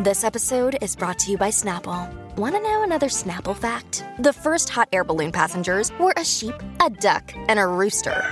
[0.00, 2.08] This episode is brought to you by Snapple.
[2.36, 4.04] Want to know another Snapple fact?
[4.20, 8.24] The first hot air balloon passengers were a sheep, a duck, and a rooster.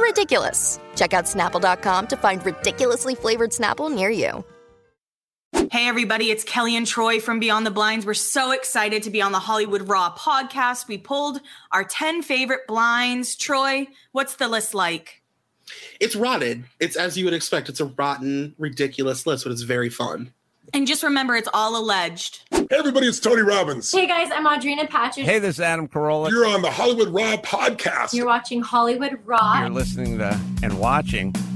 [0.00, 0.80] Ridiculous.
[0.96, 4.42] Check out snapple.com to find ridiculously flavored Snapple near you.
[5.70, 8.06] Hey, everybody, it's Kelly and Troy from Beyond the Blinds.
[8.06, 10.88] We're so excited to be on the Hollywood Raw podcast.
[10.88, 11.42] We pulled
[11.72, 13.36] our 10 favorite blinds.
[13.36, 15.19] Troy, what's the list like?
[16.00, 16.64] It's rotted.
[16.78, 17.68] It's as you would expect.
[17.68, 20.32] It's a rotten, ridiculous list, but it's very fun.
[20.72, 22.42] And just remember, it's all alleged.
[22.50, 23.90] Hey, everybody, it's Tony Robbins.
[23.90, 25.24] Hey, guys, I'm Audrina Patridge.
[25.24, 26.30] Hey, this is Adam Carolla.
[26.30, 28.14] You're on the Hollywood Raw podcast.
[28.14, 29.60] You're watching Hollywood Raw.
[29.60, 31.34] You're listening to and watching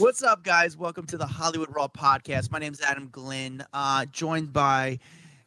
[0.00, 0.78] What's up, guys?
[0.78, 2.50] Welcome to the Hollywood Raw podcast.
[2.50, 4.98] My name is Adam Glynn, uh, joined by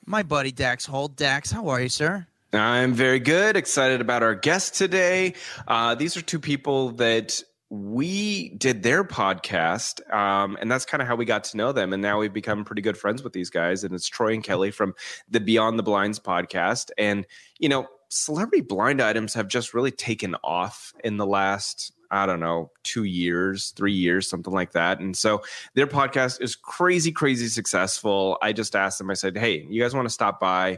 [0.06, 1.16] my buddy Dax Holt.
[1.16, 2.28] Dax, how are you, sir?
[2.54, 3.58] I'm very good.
[3.58, 5.34] Excited about our guest today.
[5.68, 11.08] Uh, these are two people that we did their podcast, um, and that's kind of
[11.08, 11.92] how we got to know them.
[11.92, 13.84] And now we've become pretty good friends with these guys.
[13.84, 14.94] And it's Troy and Kelly from
[15.28, 16.92] the Beyond the Blinds podcast.
[16.96, 17.26] And
[17.58, 22.40] you know, celebrity blind items have just really taken off in the last I don't
[22.40, 25.00] know, two years, three years, something like that.
[25.00, 25.42] And so
[25.74, 28.38] their podcast is crazy, crazy successful.
[28.40, 30.78] I just asked them, I said, Hey, you guys want to stop by?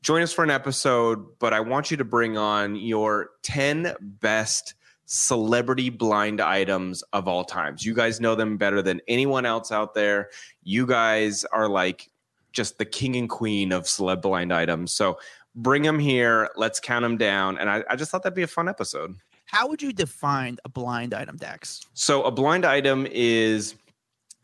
[0.00, 4.72] Join us for an episode, but I want you to bring on your 10 best
[5.04, 7.84] celebrity blind items of all times.
[7.84, 10.30] You guys know them better than anyone else out there.
[10.62, 12.10] You guys are like
[12.52, 14.94] just the king and queen of celeb blind items.
[14.94, 15.18] So
[15.54, 16.50] bring them here.
[16.56, 17.58] Let's count them down.
[17.58, 19.16] And I, I just thought that'd be a fun episode.
[19.46, 21.82] How would you define a blind item, Dax?
[21.92, 23.74] So, a blind item is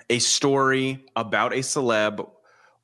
[0.08, 2.28] a story about a celeb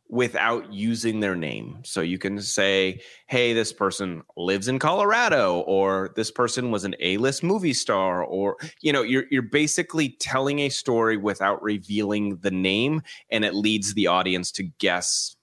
[0.09, 1.79] without using their name.
[1.85, 6.97] So, you can say, hey, this person lives in Colorado, or this person was an
[7.01, 12.39] A list movie star, or, you know, you're, you're basically telling a story without revealing
[12.39, 15.36] the name, and it leads the audience to guess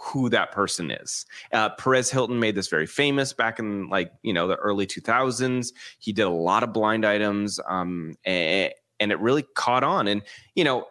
[0.00, 1.26] who that person is.
[1.52, 5.72] Uh, Perez Hilton made this very famous back in like you know the early 2000s.
[5.98, 10.08] He did a lot of blind items, um, and, and it really caught on.
[10.08, 10.22] And
[10.54, 10.86] you know,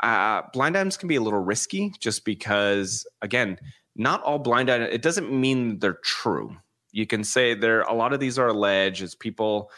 [0.00, 3.58] uh, blind items can be a little risky just because, again,
[3.96, 4.94] not all blind items.
[4.94, 6.56] It doesn't mean they're true.
[6.92, 7.82] You can say there.
[7.82, 9.02] A lot of these are alleged.
[9.02, 9.70] It's people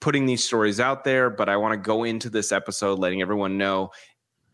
[0.00, 3.56] putting these stories out there, but I want to go into this episode letting everyone
[3.56, 3.92] know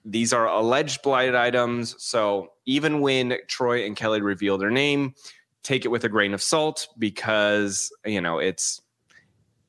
[0.05, 1.95] these are alleged blighted items.
[1.99, 5.15] So even when Troy and Kelly reveal their name,
[5.63, 8.83] take it with a grain of salt because you know it's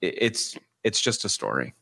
[0.01, 1.73] it's it's just a story.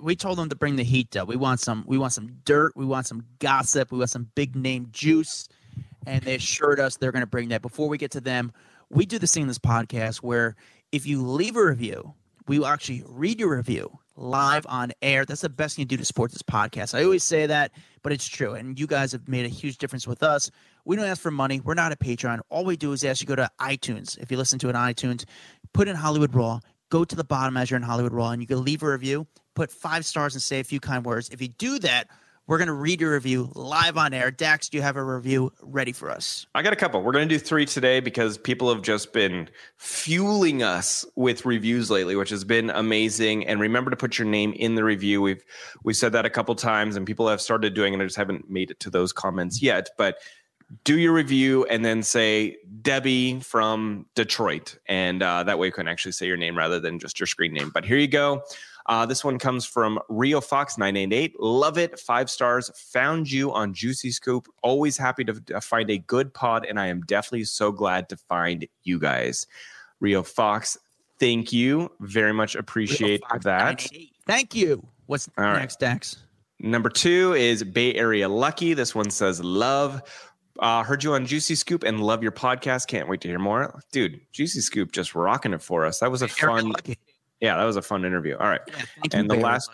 [0.00, 1.24] We told them to bring the heat though.
[1.24, 4.54] We want some we want some dirt, we want some gossip, we want some big
[4.54, 5.48] name juice.
[6.06, 7.62] And they assured us they're gonna bring that.
[7.62, 8.52] Before we get to them,
[8.90, 10.54] we do this thing in this podcast where
[10.92, 12.12] if you leave a review,
[12.48, 15.24] we will actually read your review live on air.
[15.24, 16.94] That's the best thing to do to support this podcast.
[16.94, 17.70] I always say that,
[18.02, 18.54] but it's true.
[18.54, 20.50] And you guys have made a huge difference with us.
[20.84, 21.60] We don't ask for money.
[21.60, 22.40] We're not a Patreon.
[22.48, 24.18] All we do is ask you to go to iTunes.
[24.18, 25.24] If you listen to it on iTunes,
[25.72, 26.60] put in Hollywood Raw,
[26.90, 29.26] go to the bottom as you're in Hollywood Raw, and you can leave a review,
[29.54, 31.28] put five stars, and say a few kind words.
[31.28, 32.08] If you do that,
[32.48, 34.30] we're going to read your review live on air.
[34.30, 36.46] Dax, do you have a review ready for us?
[36.54, 37.02] I got a couple.
[37.02, 41.90] We're going to do three today because people have just been fueling us with reviews
[41.90, 43.46] lately, which has been amazing.
[43.46, 45.20] And remember to put your name in the review.
[45.20, 45.44] We've
[45.84, 48.00] we said that a couple times, and people have started doing it.
[48.00, 50.16] I just haven't made it to those comments yet, but
[50.84, 54.78] do your review and then say Debbie from Detroit.
[54.86, 57.52] And uh, that way you can actually say your name rather than just your screen
[57.52, 57.70] name.
[57.72, 58.42] But here you go.
[58.88, 61.38] Uh, this one comes from Rio Fox 988.
[61.38, 62.00] Love it.
[62.00, 62.70] Five stars.
[62.92, 64.48] Found you on Juicy Scoop.
[64.62, 66.64] Always happy to, to find a good pod.
[66.66, 69.46] And I am definitely so glad to find you guys.
[70.00, 70.78] Rio Fox,
[71.20, 71.92] thank you.
[72.00, 73.86] Very much appreciate that.
[74.26, 74.86] Thank you.
[75.06, 75.58] What's All right.
[75.58, 76.16] next, Dax?
[76.60, 78.74] Number two is Bay Area Lucky.
[78.74, 80.02] This one says love.
[80.58, 82.88] Uh, heard you on Juicy Scoop and love your podcast.
[82.88, 84.20] Can't wait to hear more, dude.
[84.32, 86.00] Juicy Scoop just rocking it for us.
[86.00, 86.72] That was a fun.
[87.40, 88.36] Yeah, that was a fun interview.
[88.36, 89.70] All right, Yeah, and the last.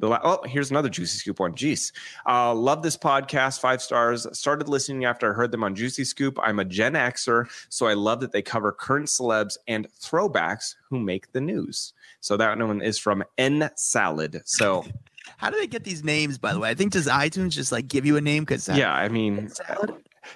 [0.00, 1.52] The la- oh, here's another Juicy Scoop one.
[1.52, 1.92] Jeez.
[2.26, 3.60] Uh, love this podcast.
[3.60, 4.26] Five stars.
[4.32, 6.38] Started listening after I heard them on Juicy Scoop.
[6.42, 10.98] I'm a Gen Xer, so I love that they cover current celebs and throwbacks who
[10.98, 11.92] make the news.
[12.20, 14.40] So that one is from N Salad.
[14.46, 14.86] So
[15.36, 16.38] How do they get these names?
[16.38, 18.44] By the way, I think does iTunes just like give you a name?
[18.44, 19.50] Because Yeah, I mean,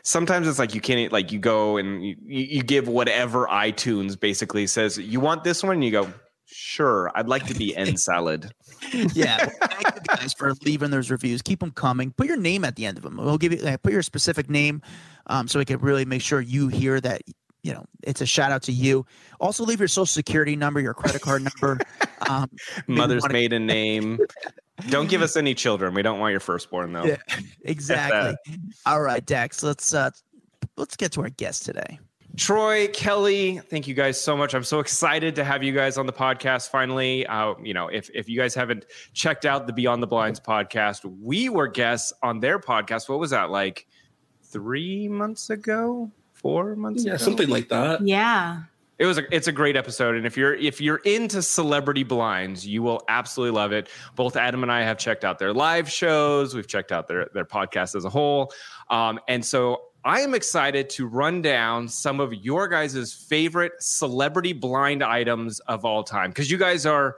[0.03, 4.67] sometimes it's like you can't like you go and you, you give whatever iTunes basically
[4.67, 6.13] says you want this one, and you go,
[6.55, 8.53] sure, I'd like to be N salad.
[8.93, 9.47] yeah.
[9.47, 11.43] well, Thank you guys for leaving those reviews.
[11.43, 12.13] Keep them coming.
[12.13, 13.17] Put your name at the end of them.
[13.17, 14.81] We'll give you uh, put your specific name,
[15.27, 17.23] um, so we can really make sure you hear that.
[17.63, 19.07] You know, it's a shout out to you.
[19.41, 21.79] Also, leave your social security number, your credit card number.
[22.31, 22.49] Um,
[22.87, 24.19] Mother's wanna- maiden name.
[24.89, 25.93] Don't give us any children.
[25.93, 27.05] We don't want your firstborn though.
[27.05, 27.17] Yeah,
[27.67, 28.35] exactly.
[28.87, 29.63] All right, Dex.
[29.63, 30.09] Let's uh,
[30.79, 31.99] let's get to our guest today.
[32.37, 34.55] Troy, Kelly, thank you guys so much.
[34.55, 37.25] I'm so excited to have you guys on the podcast finally.
[37.27, 41.05] Uh, you know, if, if you guys haven't checked out the Beyond the Blinds podcast,
[41.23, 43.09] we were guests on their podcast.
[43.09, 43.87] What was that, like
[44.43, 46.11] three months ago?
[46.33, 47.25] Four months Yeah, ago?
[47.25, 48.05] something like that.
[48.07, 48.63] Yeah.
[48.99, 52.65] It was a, it's a great episode, and if you're if you're into celebrity blinds,
[52.65, 53.89] you will absolutely love it.
[54.15, 56.55] Both Adam and I have checked out their live shows.
[56.55, 58.53] We've checked out their their podcast as a whole,
[58.91, 64.53] um, and so I am excited to run down some of your guys' favorite celebrity
[64.53, 67.17] blind items of all time because you guys are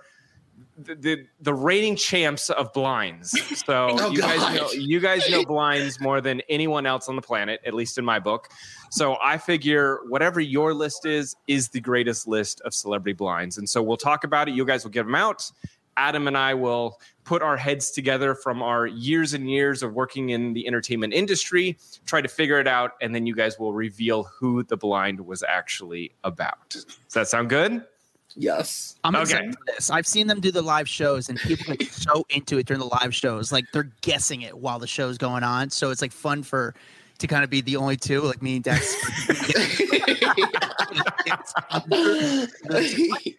[0.79, 3.37] the, the the rating champs of blinds.
[3.67, 7.23] So Oh, you guys know you guys know blinds more than anyone else on the
[7.23, 8.49] planet, at least in my book.
[8.91, 13.69] So I figure whatever your list is is the greatest list of celebrity blinds, and
[13.69, 14.55] so we'll talk about it.
[14.55, 15.51] You guys will get them out.
[15.97, 20.31] Adam and I will put our heads together from our years and years of working
[20.31, 21.77] in the entertainment industry,
[22.07, 25.43] try to figure it out, and then you guys will reveal who the blind was
[25.47, 26.71] actually about.
[26.71, 27.85] Does that sound good?
[28.37, 28.95] Yes.
[29.03, 29.23] I'm Okay.
[29.23, 29.91] excited for this.
[29.91, 32.87] I've seen them do the live shows, and people get so into it during the
[33.03, 33.51] live shows.
[33.51, 35.71] Like they're guessing it while the show's going on.
[35.71, 36.75] So it's like fun for
[37.19, 38.95] to kind of be the only two, like me and Dex.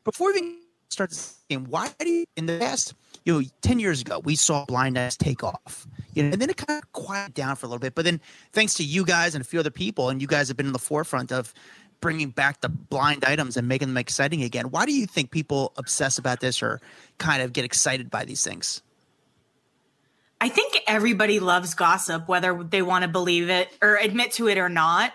[0.03, 0.57] Before we
[0.89, 2.95] start this game, why do you, in the past,
[3.27, 6.49] you know, 10 years ago, we saw blind eyes take off, you know, and then
[6.49, 7.93] it kind of quieted down for a little bit.
[7.93, 8.21] But then
[8.53, 10.71] thanks to you guys and a few other people, and you guys have been in
[10.71, 11.53] the forefront of
[11.99, 14.71] bringing back the blind items and making them exciting again.
[14.71, 16.79] Why do you think people obsess about this or
[17.17, 18.81] kind of get excited by these things?
[20.39, 24.57] I think everybody loves gossip, whether they want to believe it or admit to it
[24.57, 25.11] or not.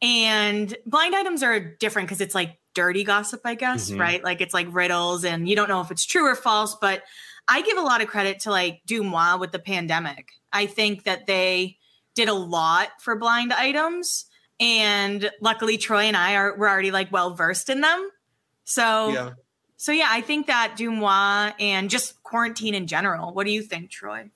[0.00, 4.00] And blind items are different because it's like dirty gossip, I guess, Mhm.
[4.00, 4.24] right?
[4.24, 6.74] Like it's like riddles and you don't know if it's true or false.
[6.80, 7.02] But
[7.50, 10.28] I give a lot of credit to like DeuxMoi with the pandemic.
[10.52, 11.78] I think that they
[12.14, 14.26] did a lot for blind items.
[14.60, 18.08] And luckily, Troy and I are we're already like well versed in them.
[18.64, 19.30] So yeah.
[19.76, 23.34] so yeah, I think that DeuxMoi and just quarantine in general.
[23.34, 24.30] What do you think, Troy?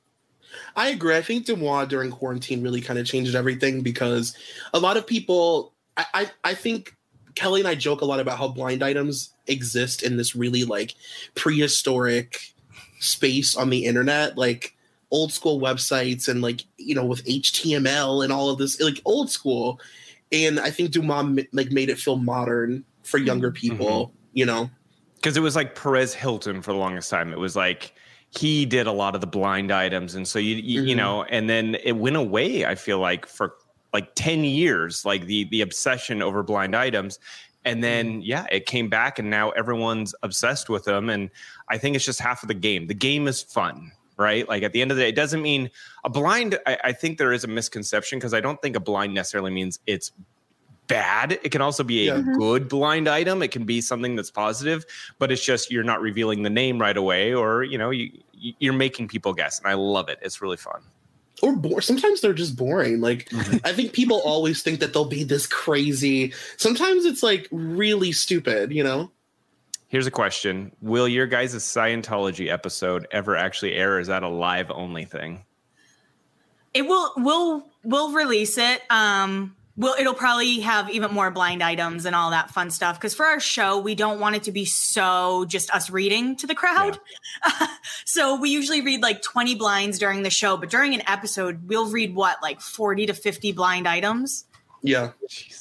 [0.74, 1.16] I agree.
[1.16, 4.36] I think DeuxMoi during quarantine really kind of changed everything because
[4.72, 6.96] a lot of people, I, I, I think
[7.36, 10.94] Kelly and I joke a lot about how blind items exist in this really like
[11.34, 12.53] prehistoric
[13.04, 14.76] space on the internet, like
[15.10, 19.30] old school websites and like, you know, with HTML and all of this, like old
[19.30, 19.80] school.
[20.32, 24.70] And I think DeuxMoi like made it feel modern for younger people, you know?
[25.16, 27.32] because it was like Perez Hilton for the longest time.
[27.32, 27.94] It was like
[28.30, 30.98] he did a lot of the blind items, and so you you, you Mhm.
[30.98, 32.66] know, and then it went away.
[32.66, 33.54] I feel like for
[33.94, 37.18] like ten years, like the the obsession over blind items,
[37.64, 37.82] and hmm.
[37.82, 41.10] then yeah, it came back, and now everyone's obsessed with them.
[41.10, 41.30] And
[41.68, 42.86] I think it's just half of the game.
[42.86, 43.92] The game is fun.
[44.16, 44.48] Right.
[44.48, 45.70] Like at the end of the day, it doesn't mean
[46.04, 46.56] a blind.
[46.68, 49.80] I, I think there is a misconception because I don't think a blind necessarily means
[49.88, 50.12] it's
[50.86, 51.32] bad.
[51.42, 52.20] It can also be a Yeah.
[52.20, 52.38] Mm-hmm.
[52.38, 53.42] good blind item.
[53.42, 54.84] It can be something that's positive,
[55.18, 58.72] but it's just you're not revealing the name right away, or you know, you you're
[58.72, 60.18] making people guess, and I love it.
[60.22, 60.82] It's really fun.
[61.44, 63.00] Or bo- sometimes they're just boring.
[63.00, 63.28] Like
[63.64, 66.32] I think people always think that they'll be this crazy.
[66.56, 69.10] Sometimes it's like really stupid, you know?
[69.88, 73.96] Here's a question: Will your guys' Scientology episode ever actually air?
[73.96, 75.44] Or is that a live only thing?
[76.72, 78.82] It will we'll we'll release it.
[78.90, 82.98] Um we'll it'll probably have even more blind items and all that fun stuff.
[83.00, 86.46] Cause for our show, we don't want it to be so just us reading to
[86.46, 86.98] the crowd.
[88.04, 91.90] so we usually read like 20 blinds during the show, but during an episode, we'll
[91.90, 94.46] read what, like 40 to 50 blind items.
[94.82, 95.12] Yeah.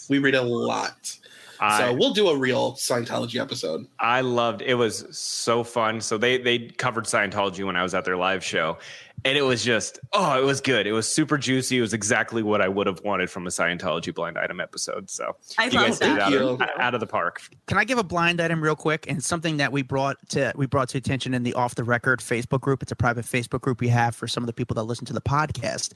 [0.10, 1.18] We read a lot.
[1.60, 3.88] I, so we'll do a real Scientology episode.
[3.98, 6.02] I loved it was so fun.
[6.02, 8.78] So they they covered Scientology when I was at their live show.
[9.26, 10.86] And it was just, oh, it was good.
[10.86, 11.78] It was super juicy.
[11.78, 15.10] It was exactly what I would have wanted from a Scientology blind item episode.
[15.10, 16.22] So I you love guys did that.
[16.22, 17.42] out of, out of the park.
[17.68, 20.66] Can I give a blind item real quick and something that we brought to we
[20.66, 22.84] brought to attention in the off the record Facebook group?
[22.84, 25.14] It's a private Facebook group we have for some of the people that listen to
[25.14, 25.94] the podcast.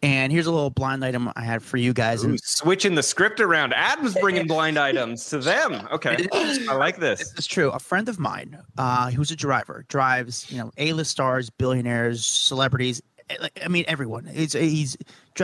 [0.00, 2.24] And here's a little blind item I had for you guys.
[2.24, 3.72] Ooh, And switching the script around.
[3.74, 5.88] Adam's bringing blind items to them.
[5.90, 7.32] Okay, I like this.
[7.36, 7.70] It's true.
[7.70, 13.02] A friend of mine, uh, who's a driver, drives you know A-list stars, billionaires, celebrities.
[13.28, 14.26] eh, I mean, everyone.
[14.26, 14.96] He's he's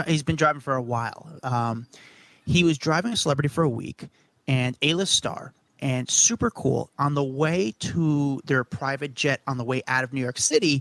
[0.07, 1.37] he's been driving for a while.
[1.43, 1.89] Um,
[2.47, 4.07] he was driving a celebrity for a week,
[4.47, 6.91] and A-list star, and super cool.
[7.01, 10.81] On the way to their private jet, on the way out of New York City,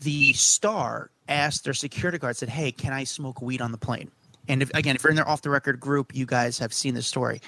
[0.00, 4.10] the star asked their security guard, said, "Hey, can I smoke weed on the plane?"
[4.48, 6.94] And if, again, if you're in their off the record group, you guys have seen
[6.94, 7.40] this story.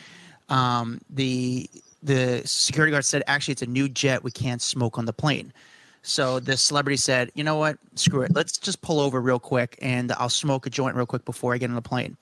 [0.49, 1.69] Um, the
[2.03, 4.23] the security guard said, "Actually, it's a new jet.
[4.23, 5.53] We can't smoke on the plane."
[6.03, 7.79] So the celebrity said, "You know what?
[7.95, 8.35] Screw it.
[8.35, 11.59] Let's just pull over real quick, and I'll smoke a joint real quick before I
[11.59, 12.17] get on the plane."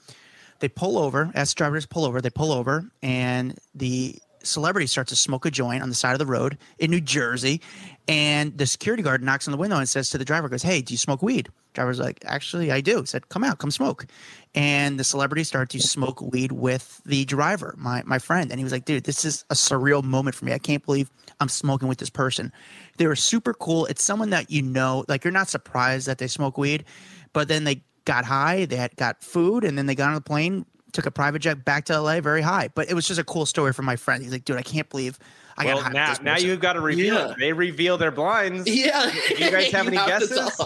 [0.61, 1.33] They pull over.
[1.35, 2.21] Ask drivers pull over.
[2.21, 6.19] They pull over, and the celebrity starts to smoke a joint on the side of
[6.19, 7.61] the road in New Jersey.
[8.09, 10.83] And the security guard knocks on the window and says to the driver, "Goes, hey,
[10.83, 14.07] do you smoke weed?" Driver's like, "Actually, I do." He said, "Come out, come smoke."
[14.55, 18.65] And the celebrity started to smoke weed with the driver, my my friend, and he
[18.65, 20.53] was like, "Dude, this is a surreal moment for me.
[20.53, 22.53] I can't believe I'm smoking with this person."
[22.99, 23.87] They were super cool.
[23.87, 26.85] It's someone that you know, like you're not surprised that they smoke weed,
[27.33, 30.21] but then they got high, they had got food, and then they got on the
[30.21, 32.69] plane, took a private jet back to LA, very high.
[32.75, 34.23] But it was just a cool story for my friend.
[34.23, 35.19] He's like, "Dude, I can't believe
[35.57, 37.31] I well, got now now you've got to reveal Yeah.
[37.33, 37.37] it.
[37.39, 38.69] They reveal their blinds.
[38.69, 39.11] Yeah.
[39.29, 40.61] Do you guys have any to guesses?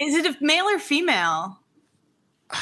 [0.00, 1.58] Is it a male or female?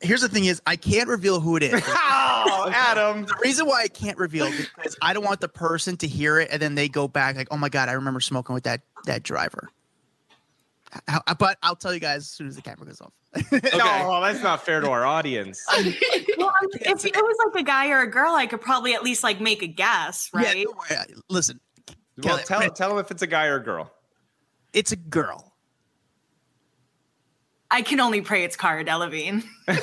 [0.00, 1.82] Here's the thing: is I can't reveal who it is.
[2.48, 3.24] Oh, Adam.
[3.24, 6.38] The reason why I can't reveal is because I don't want the person to hear
[6.40, 8.80] it and then they go back like, "Oh my god, I remember smoking with that
[9.04, 9.68] that driver."
[11.08, 13.12] How- But I'll tell you guys as soon as the camera goes off.
[13.52, 15.64] No, that's not fair to our audience.
[16.38, 19.24] Well, if it was like a guy or a girl, I could probably at least
[19.24, 20.64] like make a guess, Yeah, right?
[20.64, 20.96] don't worry.
[21.30, 21.60] Listen,
[22.18, 23.90] well, Kelly, tell tell them if it's a guy or a girl.
[24.72, 25.54] it's a girl.
[27.70, 29.44] I can only pray it's Cara Delevingne.
[29.68, 29.74] I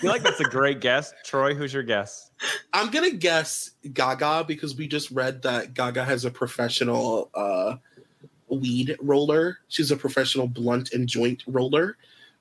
[0.00, 1.12] feel like that's a great guess.
[1.24, 2.30] Troy, who's your guess?
[2.72, 7.76] I'm gonna guess Gaga because we just read that Gaga has a professional uh,
[8.50, 9.58] weed roller.
[9.68, 11.96] She's a professional blunt and joint roller.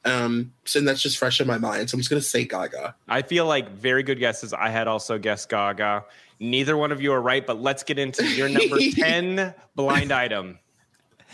[0.05, 1.89] Um, so and that's just fresh in my mind.
[1.89, 2.95] So I'm just gonna say Gaga.
[3.07, 4.53] I feel like very good guesses.
[4.53, 6.05] I had also guessed Gaga.
[6.39, 10.59] Neither one of you are right, but let's get into your number 10 blind item.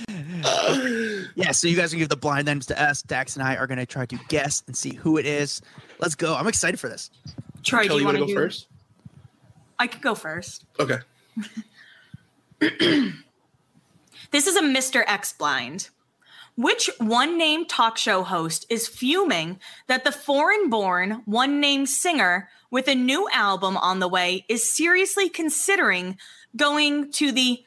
[1.35, 3.01] Yeah, so you guys can give the blind items to us.
[3.01, 5.61] Dax and I are going to try to guess and see who it is.
[5.99, 6.35] Let's go.
[6.35, 7.09] I'm excited for this.
[7.63, 8.45] Troy, do Kelly, you you want wanna to go do?
[8.45, 8.67] first?
[9.79, 10.65] I could go first.
[10.79, 10.99] Okay.
[14.31, 15.03] This is a Mr.
[15.07, 15.89] X blind.
[16.55, 22.49] Which one name talk show host is fuming that the foreign born, one name singer
[22.69, 26.17] with a new album on the way is seriously considering
[26.55, 27.63] going to the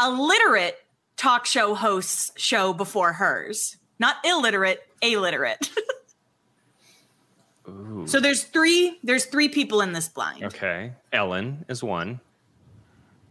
[0.00, 0.76] illiterate
[1.16, 3.78] talk show host's show before hers?
[3.98, 5.70] Not illiterate, illiterate.
[7.68, 8.04] Ooh.
[8.06, 10.44] so there's three there's three people in this blind.
[10.44, 10.92] Okay.
[11.12, 12.20] Ellen is one.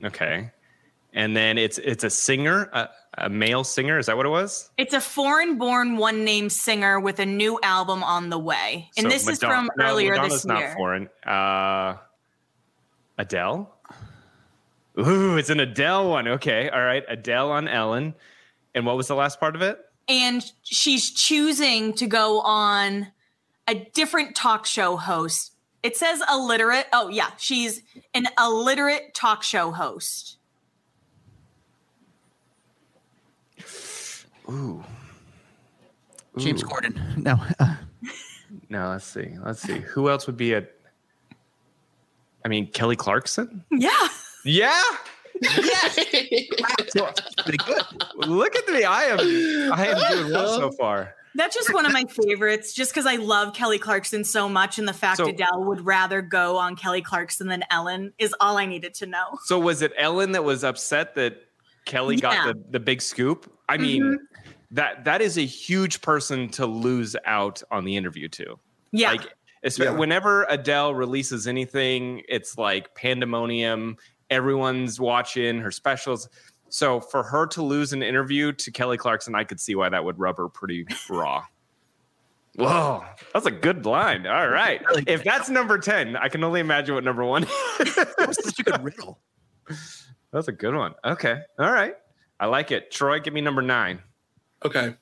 [0.03, 0.51] Okay.
[1.13, 3.99] And then it's it's a singer, a, a male singer.
[3.99, 4.71] Is that what it was?
[4.77, 8.89] It's a foreign born one name singer with a new album on the way.
[8.97, 10.67] And So this is from no, earlier Madonna's this year.
[10.69, 11.09] not foreign.
[11.25, 11.97] Uh,
[13.17, 13.69] Adele.
[14.99, 16.27] Ooh, it's an Adele one.
[16.27, 17.03] Okay, all right.
[17.07, 18.13] Adele on Ellen.
[18.75, 19.79] And what was the last part of it?
[20.09, 23.07] and she's choosing to go on
[23.69, 25.53] a different talk show host.
[25.81, 26.87] It says illiterate.
[26.91, 27.81] Oh, yeah, she's
[28.13, 30.37] an illiterate talk show host.
[34.53, 34.83] Ooh.
[36.37, 36.67] James Ooh.
[36.67, 37.17] Corden.
[37.23, 37.39] No.
[37.59, 37.75] Uh,
[38.69, 39.33] No, let's see.
[39.43, 39.79] Let's see.
[39.79, 40.65] Who else would be a?
[42.45, 43.63] I mean, Kelly Clarkson.
[43.71, 44.07] Yeah.
[44.45, 44.79] Yeah.
[45.41, 47.81] pretty good.
[48.15, 48.83] Look at me.
[48.83, 49.19] I am.
[49.73, 51.15] I am doing well so far.
[51.35, 54.87] That's just one of my favorites, just because I love Kelly Clarkson so much, and
[54.87, 58.67] the fact So- Adele would rather go on Kelly Clarkson than Ellen is all I
[58.67, 59.39] needed to know.
[59.45, 61.37] So was it Ellen that was upset that
[61.85, 62.21] Kelly Yeah.
[62.21, 63.51] got the, the big scoop?
[63.67, 64.19] I mean,
[64.73, 68.59] that that is a huge person to lose out on the interview to.
[68.91, 69.11] Yeah.
[69.11, 69.91] Like it's, Yeah.
[69.91, 73.97] whenever Adele releases anything, it's like pandemonium.
[74.29, 76.27] Everyone's watching her specials.
[76.69, 80.03] So for her to lose an interview to Kelly Clarkson, I could see why that
[80.03, 81.43] would rub her pretty raw.
[82.55, 83.03] Whoa,
[83.33, 84.27] that's a good blind.
[84.27, 84.83] All right.
[84.87, 87.95] Really If that's number 10, I can only imagine what number one is.
[87.95, 89.19] That was such a good riddle.
[90.31, 90.95] That's a good one.
[91.05, 91.39] Okay.
[91.59, 91.93] All right.
[92.39, 92.89] I like it.
[92.91, 94.01] Troy, give me number nine.
[94.65, 94.95] Okay.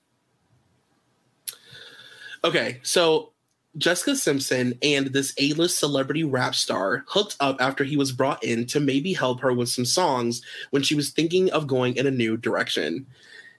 [2.44, 3.32] Okay, so
[3.77, 8.65] Jessica Simpson and this A-list celebrity rap star hooked up after he was brought in
[8.68, 10.41] to maybe help her with some songs
[10.72, 13.06] when she was thinking of going in a new direction.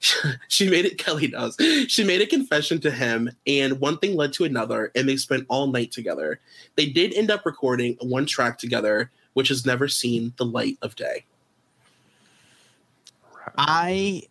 [0.48, 1.56] she made it kelly does
[1.86, 5.46] she made a confession to him and one thing led to another and they spent
[5.48, 6.40] all night together
[6.74, 10.96] they did end up recording one track together which has never seen the light of
[10.96, 11.24] day
[13.56, 14.24] I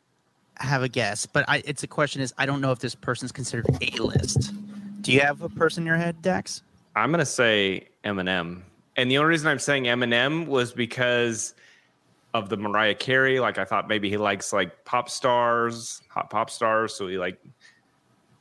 [0.62, 3.32] have a guess, but I, it's a question is I don't know if this person's
[3.32, 4.53] considered a list.
[5.01, 6.62] Do you have a person in your head, Dax?
[6.96, 8.62] I'm gonna say Eminem,
[8.96, 11.53] and the only reason I'm saying Eminem was because
[12.34, 13.39] of the Mariah Carey.
[13.39, 17.39] Like I thought maybe he likes like pop stars, hot pop stars, so he like.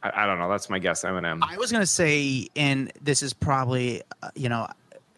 [0.02, 0.48] I, I don't know.
[0.48, 1.04] That's my guess.
[1.04, 1.40] Eminem.
[1.42, 4.66] I was gonna say, and this is probably, uh, you know,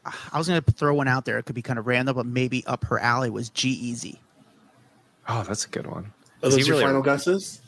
[0.04, 1.38] I was gonna throw one out there.
[1.38, 4.18] It could be kind of random, but maybe up her alley was G-Eazy.
[5.28, 6.12] Oh, that's a good one.
[6.42, 7.60] Are those your really- final guesses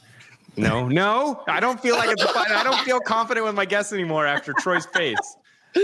[0.57, 2.23] No, no, I don't feel like it's.
[2.23, 5.17] a fun- I don't feel confident with my guess anymore after Troy's face.
[5.75, 5.81] Um,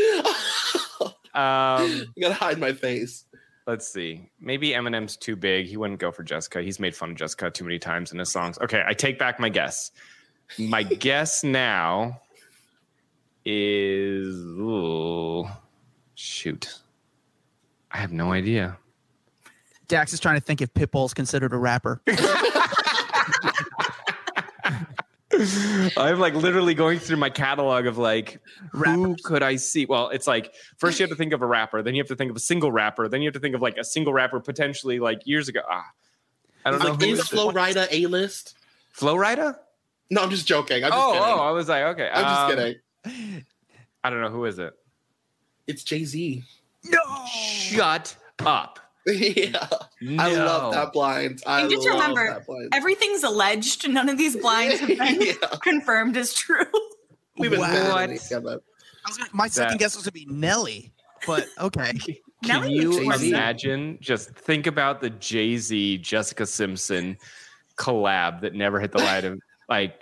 [1.35, 3.25] I gotta hide my face.
[3.67, 4.31] let's see.
[4.41, 5.67] Maybe Eminem's too big.
[5.67, 6.63] He wouldn't go for Jessica.
[6.63, 8.59] He's made fun of Jessica too many times in his songs.
[8.61, 9.91] Okay, I take back my guess.
[10.59, 12.21] My guess now
[13.45, 15.47] is ooh,
[16.15, 16.79] shoot.
[17.91, 18.77] I have no idea.
[19.89, 22.01] Dax is trying to think if Pitbull's considered a rapper.
[25.97, 28.41] I'm like literally going through my catalog of like
[28.73, 29.87] who could I see?
[29.87, 32.17] Well, it's like first you have to think of a rapper, then you have to
[32.17, 34.41] think of a single rapper, then you have to think of like a single rapper
[34.41, 35.61] potentially like years ago.
[35.69, 35.85] Ah,
[36.65, 37.57] I don't know Like, who is is Flo it.
[37.57, 38.57] Rida a list?
[38.93, 39.57] Flow Rider?
[40.11, 40.85] No, I'm just joking.
[40.85, 41.27] I'm just Oh, kidding.
[41.27, 42.11] oh, I was like, okay.
[42.13, 43.45] I'm just um, kidding.
[44.03, 44.73] I don't know who is it.
[45.67, 46.43] It's Jay Z.
[46.85, 46.99] No.
[47.27, 48.79] Shut up.
[49.07, 49.67] yeah,
[50.19, 51.43] I love that blind.
[51.47, 52.69] I And just love remember, that blind.
[52.75, 53.89] Everything's alleged.
[53.89, 55.33] None of these blinds have been Yeah.
[55.63, 56.65] confirmed as true.
[57.39, 57.73] We've been Wow.
[57.97, 58.61] mad at each other.
[59.07, 60.93] I was gonna, my second That- guess was gonna be Nelly,
[61.27, 61.93] but okay.
[62.45, 63.99] Can Nelly you makes more imagine?
[64.01, 67.17] Just think about the Jay Z Jessica Simpson
[67.77, 69.39] collab that never hit the light of
[69.69, 70.00] like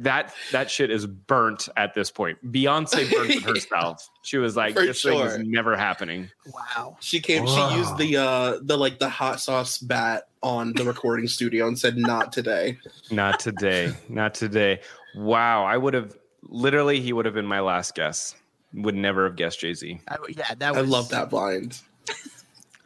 [0.00, 0.34] that.
[0.52, 2.38] That shit is burnt at this point.
[2.52, 4.08] Beyonce burnt it herself.
[4.22, 6.96] She was like, For "This thing is never happening." Wow.
[7.00, 7.46] She came.
[7.46, 11.78] She used the uh the like the hot sauce bat on the recording studio and
[11.78, 12.78] said, "Not today."
[13.10, 13.92] Not today.
[14.08, 14.80] Not today.
[15.14, 15.64] Wow.
[15.64, 17.00] I would have literally.
[17.00, 18.34] He would have been my last guess.
[18.74, 20.00] Would never have guessed Jay Z.
[20.08, 21.80] I, yeah, that I love that blind.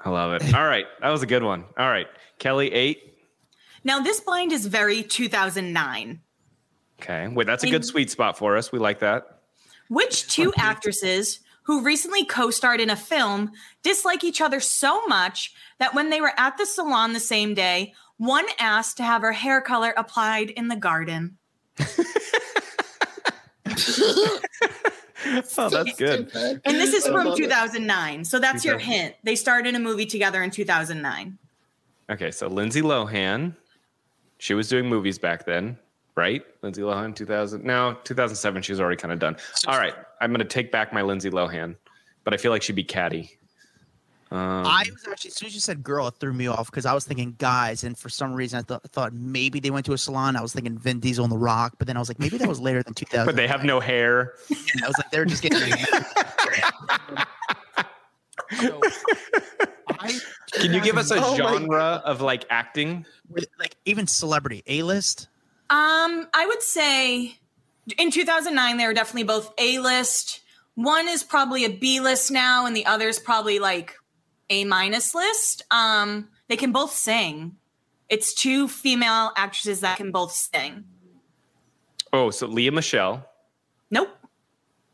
[0.04, 0.54] I love it.
[0.54, 1.64] All right, that was a good one.
[1.78, 2.06] All right,
[2.38, 3.14] Kelly eight.
[3.84, 6.20] Now, this blind is very 2009.
[7.00, 8.72] Okay, wait, that's a good sweet spot for us.
[8.72, 9.40] We like that.
[9.88, 13.52] Which two actresses who recently co starred in a film
[13.82, 17.94] dislike each other so much that when they were at the salon the same day,
[18.16, 21.36] one asked to have her hair color applied in the garden?
[25.56, 26.30] Oh, that's good.
[26.34, 28.24] And this is from 2009.
[28.24, 29.14] So that's your hint.
[29.22, 31.38] They starred in a movie together in 2009.
[32.10, 33.56] Okay, so Lindsay Lohan,
[34.38, 35.78] she was doing movies back then,
[36.16, 36.42] right?
[36.62, 37.64] Lindsay Lohan, 2000.
[37.64, 38.62] No, 2007.
[38.62, 39.36] She was already kind of done.
[39.66, 41.76] All right, I'm gonna take back my Lindsay Lohan,
[42.24, 43.38] but I feel like she'd be catty.
[44.30, 46.86] Um, I was actually as soon as you said girl, it threw me off because
[46.86, 49.92] I was thinking guys, and for some reason I thought thought maybe they went to
[49.92, 50.34] a salon.
[50.34, 52.48] I was thinking Vin Diesel and The Rock, but then I was like maybe that
[52.48, 53.26] was later than 2000.
[53.26, 54.34] but they have no hair.
[54.50, 55.72] And I was like they're just getting.
[58.60, 58.80] so,
[60.00, 60.18] I,
[60.52, 63.06] Can you give us a Oh my genre of like acting?
[63.28, 65.28] with, like even celebrity A list?
[65.74, 67.36] Um, I would say
[67.98, 70.40] in 2009 they were definitely both A list.
[70.76, 73.92] One is probably a B list now, and the other is probably like
[74.50, 75.62] A minus list.
[75.72, 77.56] Um, they can both sing.
[78.08, 80.84] It's two female actresses that can both sing.
[82.12, 83.28] Oh, so Lea Michele.
[83.90, 84.16] Nope.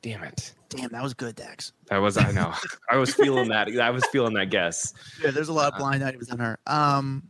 [0.01, 0.55] Damn it.
[0.71, 1.73] Damn, that was good, Dax.
[1.89, 2.55] That was I know.
[2.91, 3.69] I was feeling that.
[3.69, 4.95] I was feeling that guess.
[5.23, 6.59] Yeah, there's a lot of blind items on her.
[6.67, 7.30] Um,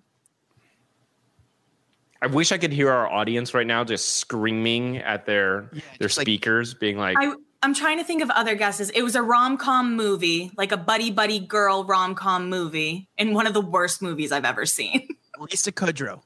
[2.22, 6.08] I wish I could hear our audience right now just screaming at their Yeah, their
[6.08, 8.88] just like- speakers, being like, I I'm trying to think of other guesses.
[8.90, 13.34] It was a rom com movie, like a buddy buddy girl rom com movie, and
[13.34, 15.08] one of the worst movies I've ever seen.
[15.38, 16.22] Lisa Kudrow.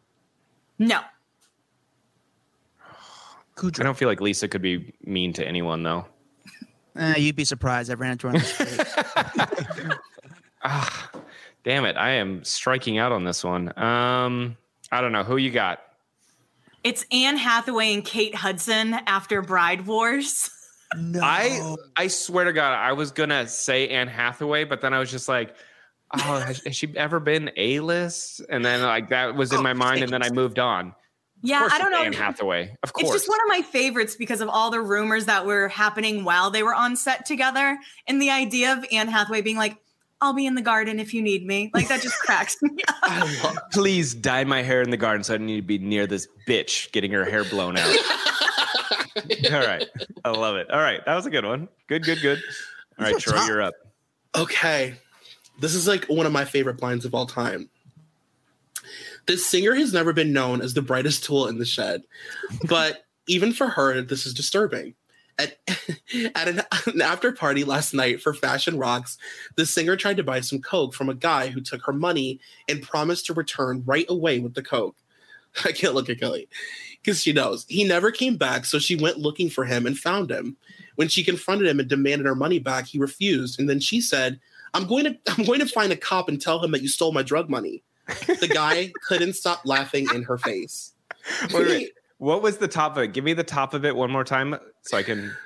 [0.79, 1.01] no.
[3.57, 3.81] Kudrow.
[3.81, 6.07] I don't feel like Lisa could be mean to anyone though.
[6.97, 7.91] Eh, you'd be surprised.
[7.91, 9.97] I ran into her on the street.
[10.67, 11.11] Ah,
[11.65, 11.97] damn it.
[11.97, 13.77] I am striking out on this one.
[13.79, 14.57] Um,
[14.93, 15.83] I don't know who you got.
[16.85, 20.51] It's Anne Hathaway and Kate Hudson after Bride Wars.
[20.97, 21.21] no.
[21.23, 25.11] I I swear to God, I was gonna say Anne Hathaway, but then I was
[25.11, 25.57] just like,
[26.15, 28.43] oh, has, has she ever been A list?
[28.51, 30.95] And then like that was in Oh, my mind, and then I moved on.
[31.43, 32.03] Yeah, I don't know.
[32.03, 33.05] Anne Hathaway, of course.
[33.05, 36.51] It's just one of my favorites because of all the rumors that were happening while
[36.51, 37.79] they were on set together.
[38.07, 39.77] And the idea of Anne Hathaway being like,
[40.25, 41.71] I'll be in the garden if you need me.
[41.75, 42.71] Like that just cracks me
[43.03, 43.45] up.
[43.45, 46.07] Love Please dye my hair in the garden so I don't need to be near
[46.07, 47.87] this bitch getting her hair blown out.
[49.53, 49.85] All right.
[50.25, 50.71] I love it.
[50.71, 51.05] All right.
[51.05, 51.69] That was a good one.
[51.89, 52.41] Good, good, good.
[52.99, 53.49] All right, These Troy, tough.
[53.49, 53.75] you're up.
[54.35, 54.95] Okay.
[55.61, 57.69] This is like one of my favorite lines of all time.
[59.27, 62.03] This singer has never been known as the brightest tool in the shed,
[62.69, 64.95] but even for her, this is disturbing.
[65.39, 65.59] At,
[66.35, 69.19] at an, an after party last night for Fashion Rocks,
[69.57, 72.83] the singer tried to buy some Coke from a guy who took her money and
[72.83, 74.97] promised to return right away with the Coke.
[75.65, 76.49] I can't look at Kelly
[77.03, 77.65] because she knows.
[77.69, 80.57] He never came back, so she went looking for him and found him.
[80.97, 84.41] When she confronted him and demanded her money back, he refused, and then she said,
[84.73, 87.13] "I'm going to I'm going to find a cop and tell him that you stole
[87.13, 87.83] my drug money."
[88.27, 90.93] The guy couldn't stop laughing in her face.
[91.53, 91.91] Wait, wait.
[92.25, 93.13] What was the top of it?
[93.13, 95.37] Give me the top of it one more time so I can.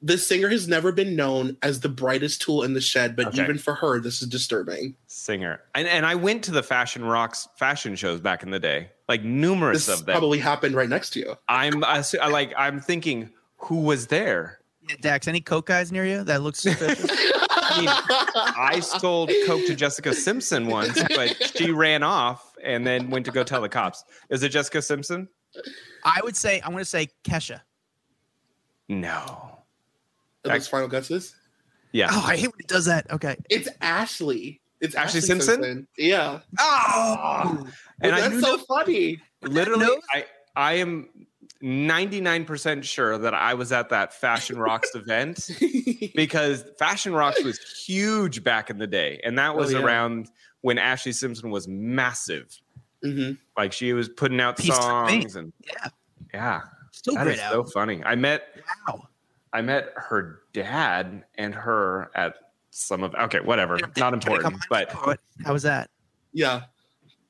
[0.00, 3.42] The singer has never been known as the brightest tool in the shed, but Okay.
[3.42, 4.94] even for her, this is disturbing.
[5.08, 5.60] Singer.
[5.74, 9.24] And and I went to the Fashion Rocks fashion shows back in the day, like
[9.24, 10.12] numerous This of them.
[10.14, 11.34] probably happened right next to you.
[11.48, 14.60] I'm I, I like I'm thinking who was there?
[14.88, 17.10] Yeah, Dax, any coke guys near you that looks suspicious?
[17.50, 17.88] I mean,
[18.56, 23.32] I sold coke to Jessica Simpson once, but she ran off and then went to
[23.32, 24.04] go tell the cops.
[24.30, 25.28] Is it Jessica Simpson?
[26.04, 27.60] I would say I'm going to say Kesha.
[28.88, 29.10] No.
[30.44, 31.34] Are those final guesses?
[31.92, 32.08] Yeah.
[32.10, 33.10] Oh, I hate when it does that.
[33.10, 33.36] Okay.
[33.50, 34.60] It's Ashlee.
[34.80, 35.88] It's Ashlee Ashlee, Simpson?
[35.98, 36.40] Yeah.
[36.58, 37.66] Oh.
[38.00, 39.20] And I That's knew so funny.
[39.42, 39.86] literally?
[40.14, 40.24] I
[40.56, 41.08] I am
[41.62, 45.50] 99% sure that I was at that Fashion Rocks event
[46.14, 49.80] because Fashion Rocks was huge back in the day and that Oh, was yeah.
[49.82, 50.30] around
[50.62, 52.58] when Ashlee Simpson was massive.
[53.02, 55.88] Hmm Like she was putting out Piece songs and Yeah.
[56.34, 56.60] yeah.
[56.92, 57.52] Still That great is out.
[57.52, 58.02] so funny.
[58.04, 58.48] I met
[58.88, 59.08] wow.
[59.52, 62.34] I met her dad and her at
[62.70, 63.76] some of okay, whatever.
[63.78, 64.56] Did- Not important.
[64.68, 65.88] But What- how was that?
[66.32, 66.62] Yeah.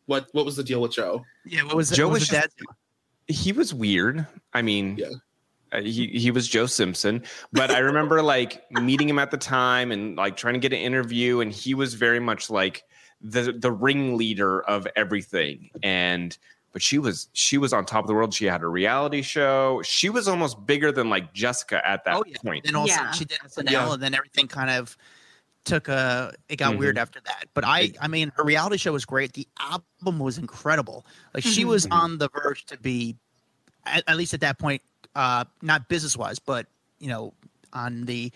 [0.06, 1.24] What What was the deal with Joe?
[1.44, 1.62] Yeah.
[1.64, 2.66] What was Joe what was was the just- dad?
[3.34, 4.26] he was weird.
[4.52, 5.08] I mean, Yeah.
[5.72, 9.92] uh, he he was Joe Simpson, but I remember like meeting him at the time
[9.92, 12.82] and like trying to get an interview, and he was very much like
[13.22, 15.70] the the ringleader of everything.
[15.82, 16.36] And
[16.72, 18.32] but she was she was on top of the world.
[18.32, 19.82] She had a reality show.
[19.84, 22.36] She was almost bigger than like Jessica at that Oh yeah.
[22.44, 22.64] point.
[22.64, 23.10] Then also Yeah.
[23.12, 23.92] she did SNL, Yeah.
[23.94, 24.96] and then everything kind of
[25.64, 26.32] took a.
[26.48, 27.02] It got weird Mm-hmm.
[27.02, 27.44] after that.
[27.52, 29.34] But I, I mean, her reality show was great.
[29.34, 31.04] The album was incredible.
[31.34, 31.68] Like she Mhm.
[31.68, 31.92] was Mhm.
[31.92, 33.16] on the verge to be,
[33.84, 34.80] at, at least at that point,
[35.14, 36.66] uh, not business wise, but
[36.98, 37.34] you know,
[37.74, 38.32] on the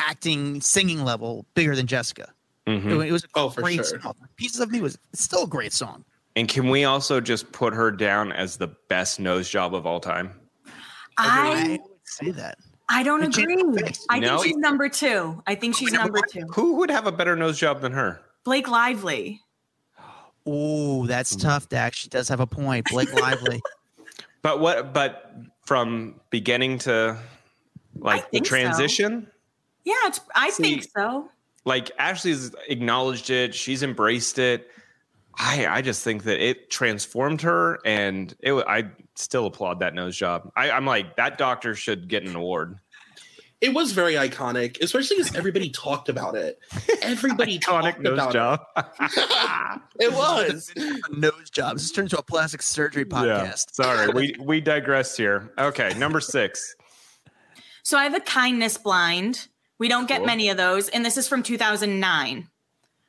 [0.00, 2.32] acting, singing level, bigger than Jessica.
[2.66, 3.02] Mhm.
[3.02, 4.00] It, it was a Oh, for great sure.
[4.00, 4.14] song.
[4.36, 6.04] Pieces of Me was still a great song.
[6.36, 10.00] And can we also just put her down as the best nose job of all
[10.00, 10.32] time?
[11.16, 12.58] I would say that.
[12.88, 13.82] I don't And agree.
[13.82, 14.04] Face.
[14.10, 14.38] I No.
[14.38, 15.42] think she's number two.
[15.46, 16.46] I think she's number number two.
[16.54, 18.20] Who would have a better nose job than her?
[18.44, 19.40] Blake Lively.
[20.46, 21.96] Oh, that's tough, Dax.
[21.98, 22.86] She does have a point.
[22.90, 23.62] Blake Lively.
[24.42, 24.92] But what?
[24.92, 27.16] But from beginning to
[27.96, 28.50] like the think so.
[28.50, 29.30] transition,
[29.84, 31.30] Yeah, it's, I See- think so.
[31.64, 33.54] Like Ashlee's acknowledged it.
[33.54, 34.70] She's embraced it.
[35.36, 38.52] I I just think that it transformed her, and it.
[38.54, 38.84] I
[39.16, 40.50] still applaud that nose job.
[40.56, 42.78] I, I'm like that doctor should get an award.
[43.60, 46.58] It was very iconic, especially because everybody talked about it.
[47.00, 48.60] Everybody Iconic talked nose about job.
[48.76, 49.80] it.
[50.00, 50.72] It was.
[51.10, 51.82] nose jobs.
[51.82, 53.16] This turned into a plastic surgery Yeah.
[53.16, 53.72] podcast.
[53.74, 55.52] Sorry, we we digressed here.
[55.58, 56.74] Okay, number six.
[57.84, 59.48] So I have a kindness blind.
[59.78, 60.26] We don't get Cool.
[60.26, 62.48] many of those, and this is from 2009.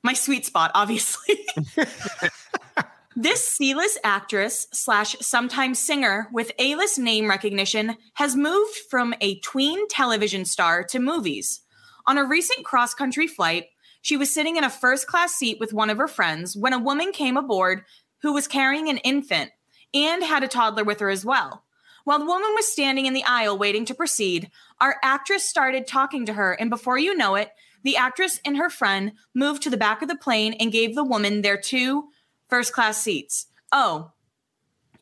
[0.04, 1.45] My sweet spot, obviously.
[3.15, 9.88] this C-list actress slash sometimes singer with A-list name recognition has moved from a tween
[9.88, 11.62] television star to movies.
[12.08, 13.65] On a recent cross-country flight,
[14.01, 17.12] she was sitting in a first-class seat with one of her friends when a woman
[17.12, 17.84] came aboard
[18.21, 19.51] who was carrying an infant
[19.93, 21.64] and had a toddler with her as well.
[22.05, 26.25] While the woman was standing in the aisle waiting to proceed, our actress started talking
[26.27, 27.49] to her, and before you know it,
[27.83, 31.03] the actress and her friend moved to the back of the plane and gave the
[31.03, 32.05] woman their two
[32.47, 33.47] first class seats.
[33.71, 34.11] Oh,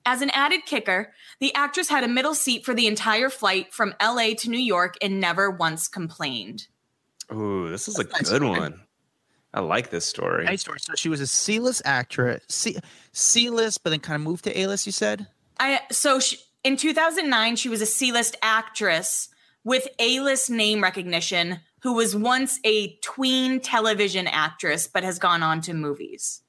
[0.05, 3.93] as an added kicker, the actress had a middle seat for the entire flight from
[4.01, 6.67] LA to New York and never once complained.
[7.33, 8.59] Ooh, this is a That's good nice.
[8.59, 8.81] one.
[9.53, 10.45] I like this story.
[10.45, 10.79] Nice story.
[10.79, 12.77] So she was a C-list actress, C
[13.11, 14.85] C-list, but then kind of moved to A-list.
[14.85, 15.27] You said.
[15.59, 19.29] I so she, in 2009 she was a C-list actress
[19.63, 25.61] with A-list name recognition who was once a tween television actress but has gone on
[25.61, 26.41] to movies.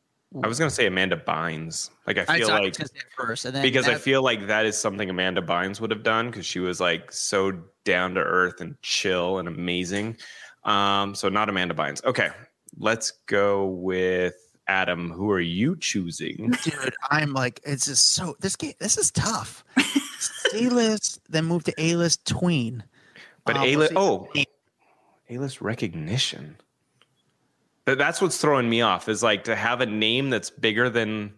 [0.42, 1.90] I was gonna say Amanda Bynes.
[2.06, 3.94] Like I I feel I like was gonna say it first, and then because I
[3.94, 7.52] feel like that is something Amanda Bynes would have done because she was like so
[7.84, 10.16] down to earth and chill and amazing.
[10.64, 12.04] Um, so not Amanda Bynes.
[12.04, 12.30] Okay,
[12.78, 14.34] let's go with
[14.66, 15.10] Adam.
[15.10, 16.54] Who are you choosing?
[16.62, 18.74] Dude, I'm like, it's just so this game.
[18.80, 19.64] This is tough.
[20.18, 22.84] C list, then move to A list tween.
[23.44, 24.28] But Uh, A list, Oh,
[25.28, 26.56] A list recognition.
[27.84, 29.08] But that's what's throwing me off.
[29.08, 31.34] Is like to have a name that's bigger than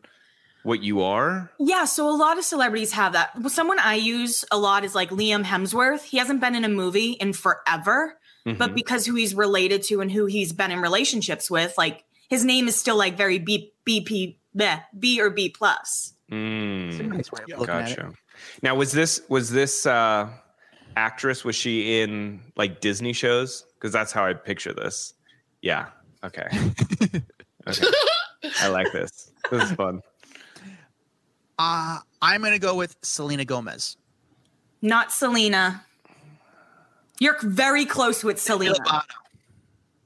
[0.62, 1.50] what you are.
[1.58, 3.30] Yeah, so a lot of celebrities have that.
[3.38, 6.02] Well, Someone I use a lot is like Liam Hemsworth.
[6.04, 8.74] He hasn't been in a movie in forever, but Mhm.
[8.74, 12.68] because who he's related to and who he's been in relationships with, like his name
[12.68, 16.14] is still like very B BP bleh, B or B plus.
[16.30, 17.08] Mm.
[17.08, 17.96] Nice way of looking at it.
[17.96, 18.12] Gotcha.
[18.62, 20.28] Now, was this was this uh,
[20.96, 21.44] actress?
[21.44, 23.64] Was she in like Disney shows?
[23.74, 25.14] Because that's how I picture this.
[25.62, 25.86] Yeah.
[26.24, 26.48] Okay.
[27.68, 27.86] okay.
[28.60, 29.30] I like this.
[29.50, 30.00] This is fun.
[31.58, 33.96] Uh, I'm gonna go with Selena Gomez.
[34.82, 35.84] Not Selena.
[37.18, 38.74] You're very close with Selena.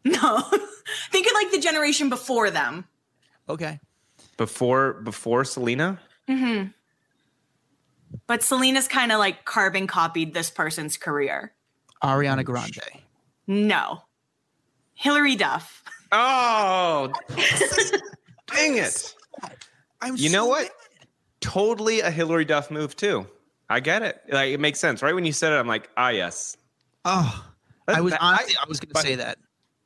[0.03, 0.43] No.
[1.11, 2.87] Think of like the generation before them.
[3.49, 3.81] Okay.
[4.37, 5.99] Before before Selena.
[6.29, 6.65] hmm
[8.27, 11.53] But Selena's kind of like carbon copied this person's career.
[12.03, 12.79] Ariana Grande.
[13.47, 14.03] No.
[14.95, 15.83] Hilary Duff.
[16.13, 17.13] Oh,
[18.49, 19.15] dang it!
[20.01, 20.63] I'm You know what?
[20.65, 20.71] mad.
[21.41, 23.27] Totally a Hilary Duff move too.
[23.69, 24.21] I get it.
[24.29, 25.15] Like it makes sense, right?
[25.15, 26.57] When you said it, I'm like, ah, yes.
[27.05, 27.47] Oh,
[27.89, 29.39] I was That- honestly, I, was gonna but- say that.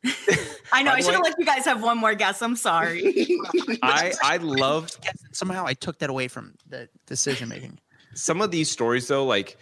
[0.73, 0.93] I know.
[0.93, 2.43] I should have let you guys have one more guess.
[2.43, 3.27] I'm sorry.
[3.83, 7.79] I I love Yes, Somehow I took that away from the decision making.
[8.15, 9.57] some of these stories though like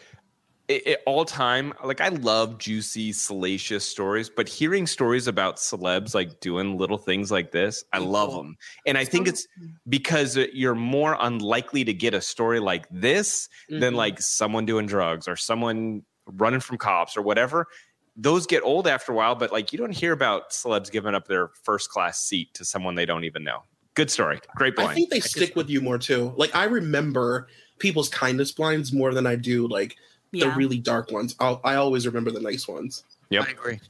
[0.69, 6.15] it, it, all time like i love juicy salacious stories but hearing stories about celebs
[6.15, 9.47] like doing little things like this i love them and i think it's
[9.89, 13.97] because you're more unlikely to get a story like this than Mhm.
[13.97, 17.67] like someone doing drugs or someone running from cops or whatever
[18.16, 21.27] those get old after a while but like you don't hear about celebs giving up
[21.29, 23.62] their first class seat to someone they don't even know
[23.94, 24.90] good story great point.
[24.90, 26.33] I think they stick with you more too.
[26.37, 27.48] Like I remember
[27.79, 29.96] people's kindness blinds more than I do like
[30.33, 31.35] the really dark ones.
[31.40, 33.05] I'll, I always remember the nice ones.
[33.29, 33.44] Yep.
[33.46, 33.81] I agree.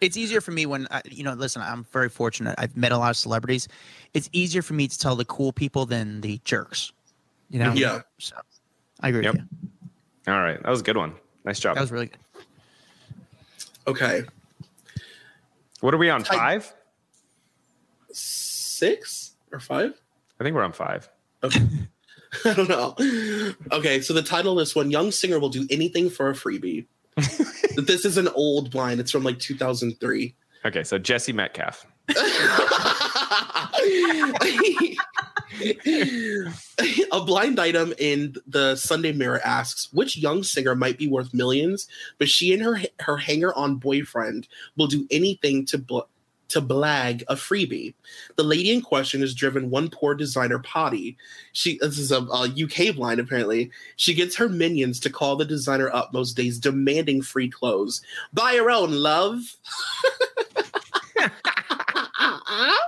[0.00, 1.34] It's easier for me when I, you know.
[1.34, 2.54] Listen, I'm very fortunate.
[2.56, 3.68] I've met a lot of celebrities.
[4.14, 6.92] It's easier for me to tell the cool people than the jerks.
[7.50, 7.72] You know.
[7.74, 8.02] Yeah.
[8.18, 8.36] So
[9.00, 9.34] I agree Yep.
[9.34, 10.32] with you.
[10.32, 11.14] all right that was a good one
[11.44, 12.18] nice job That was really good.
[13.86, 14.24] Okay,
[15.80, 16.72] what are we on five
[18.12, 20.00] six or five?
[20.40, 21.08] I think we're on five.
[21.42, 21.60] Okay.
[22.44, 22.94] I don't know.
[23.72, 26.86] Okay, so the title of this one, Young Singer Will Do Anything for a Freebie.
[27.16, 29.00] this is an old blind.
[29.00, 30.34] It's from like 2003.
[30.66, 31.86] Okay, so Jesse Metcalfe.
[37.12, 41.88] a blind item in the Sunday Mirror asks which young singer might be worth millions,
[42.18, 46.00] but she and her her hanger-on boyfriend will do anything to bl-
[46.48, 47.94] to blag a freebie.
[48.36, 51.16] The lady in question has driven one poor designer potty.
[51.52, 53.70] She this is a, a UK blind apparently.
[53.96, 58.00] She gets her minions to call the designer up most days, demanding free clothes.
[58.32, 59.56] Buy your own, love.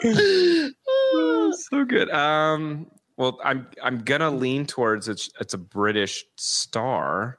[1.52, 2.11] so good.
[2.11, 7.38] Um, well, I'm I'm gonna lean towards it's it's a British star,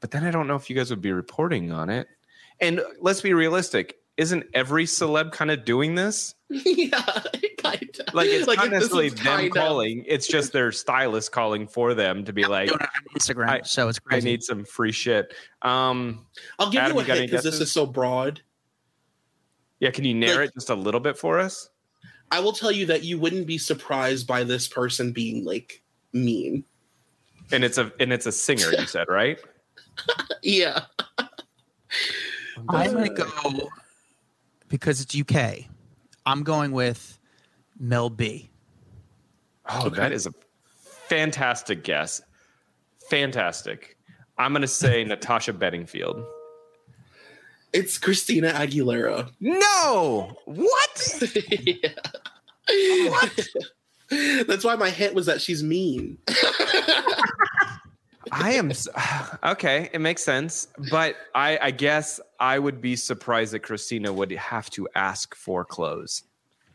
[0.00, 2.08] but then I don't know if you guys would be reporting on it.
[2.60, 6.34] And let's be realistic, isn't every celeb kind of doing this?
[6.48, 7.22] yeah,
[7.58, 8.14] kind of.
[8.14, 12.24] Like it's not this necessarily them kinda- calling; it's just their stylist calling for them
[12.24, 12.78] to be like, on
[13.18, 14.22] Instagram, I- so it's great.
[14.22, 16.26] "I need some free shit." Um,
[16.58, 18.40] I'll give Adam, you a you hint because this is so broad.
[19.80, 21.68] Yeah, can you narrate Like- it just a little bit for us?
[22.30, 26.64] I will tell you that you wouldn't be surprised by this person being like mean.
[27.52, 29.38] And it's a and it's a singer, you said, right?
[30.42, 30.80] Yeah.
[32.68, 33.68] I'm gonna go
[34.68, 35.66] because it's UK.
[36.24, 37.18] I'm going with
[37.78, 38.50] Mel B.
[39.68, 39.96] Oh, Okay.
[39.96, 40.32] that is a
[41.08, 42.20] fantastic guess.
[43.08, 43.96] Fantastic.
[44.38, 46.24] I'm going to say Natasha Bedingfield.
[47.72, 49.30] It's Christina Aguilera.
[49.40, 50.36] No.
[50.44, 51.18] What?
[52.68, 53.20] yeah.
[54.46, 56.18] That's why my hint was that she's mean.
[58.32, 58.88] I am s-
[59.44, 59.88] okay.
[59.92, 64.68] It makes sense, but I, I guess I would be surprised that Christina would have
[64.70, 66.22] to ask for clothes.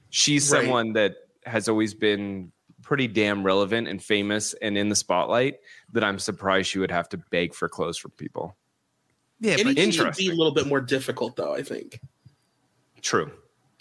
[0.10, 0.62] She's Right.
[0.62, 2.52] someone that has always been
[2.84, 5.60] pretty damn relevant and famous and in the spotlight.
[5.94, 8.56] That I'm surprised she would have to beg for clothes from people.
[9.42, 11.54] Yeah, but Anything would be a little bit more difficult, though.
[11.54, 12.00] I think.
[13.02, 13.30] True.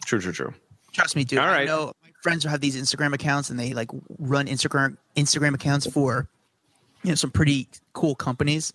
[0.06, 0.18] True.
[0.20, 0.32] True.
[0.32, 0.54] True.
[0.92, 1.38] trust me, dude.
[1.38, 4.96] All I know my friends who have these Instagram accounts and they like run Instagram
[5.16, 6.26] Instagram accounts for
[7.02, 8.72] you know some pretty cool companies.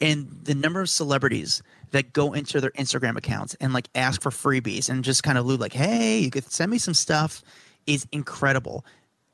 [0.00, 1.62] and the number of celebrities
[1.92, 5.46] that go into their Instagram accounts and like ask for freebies and just kind of
[5.46, 7.42] loot like, hey, you could send me some stuff
[7.86, 8.84] is incredible.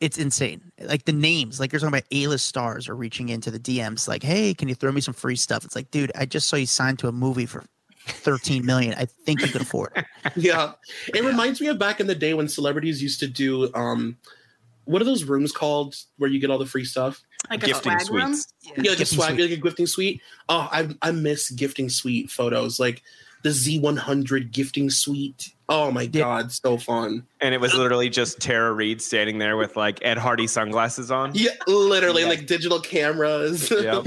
[0.02, 0.60] It's insane.
[0.80, 4.22] Like the names, like you're talking about A-list stars are reaching into the DMs, like,
[4.24, 5.64] hey, can you throw me some free stuff?
[5.64, 7.64] It's like, dude, I just saw you signed to a movie for
[8.06, 8.94] 13 million.
[8.94, 10.04] I think you could afford it.
[10.36, 10.72] yeah
[11.14, 14.16] it reminds me of back in the day when celebrities used to do um
[14.86, 17.98] what are those rooms called where you get all the free stuff Like a Gifting
[18.00, 18.34] swag room.
[18.34, 18.52] suites.
[18.64, 19.50] yeah, like a Gifting swag suite.
[19.50, 23.02] like a gifting suite oh i i miss gifting suite photos like
[23.42, 26.20] the z100 gifting suite oh my Yeah.
[26.22, 30.18] god so fun And it was literally just Tara Reid standing there with like Ed
[30.18, 31.32] Hardy sunglasses on.
[31.34, 32.28] yeah literally Yeah.
[32.28, 34.06] like digital cameras Yep.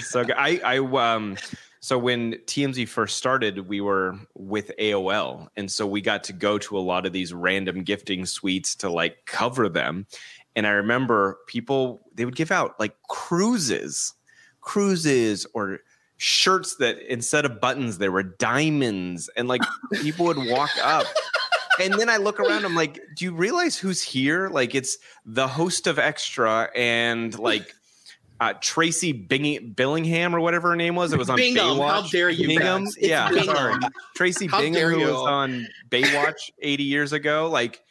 [0.00, 1.36] So g- I, I, um,
[1.80, 6.58] so when TMZ first started, we were with AOL, and so we got to go
[6.58, 10.06] to a lot of these random gifting suites to like cover them.
[10.56, 14.14] And I remember people they would give out like cruises,
[14.60, 15.78] cruises or
[16.18, 19.62] shirts that instead of buttons there were diamonds, and like
[20.02, 21.06] people would walk up.
[21.78, 24.48] And then I look around, I'm like, do you realize who's here?
[24.48, 27.74] Like, it's the host of Extra and like
[28.40, 31.12] uh, Tracy Bing- Billingham or whatever her name was.
[31.12, 31.90] It was on Bingham, Baywatch.
[31.90, 32.86] how dare you, Bingham?
[32.98, 33.54] Yeah, Bingham.
[33.54, 33.74] sorry.
[34.14, 37.50] Tracy How Bingham, who was on Baywatch 80 years ago.
[37.50, 37.82] Like,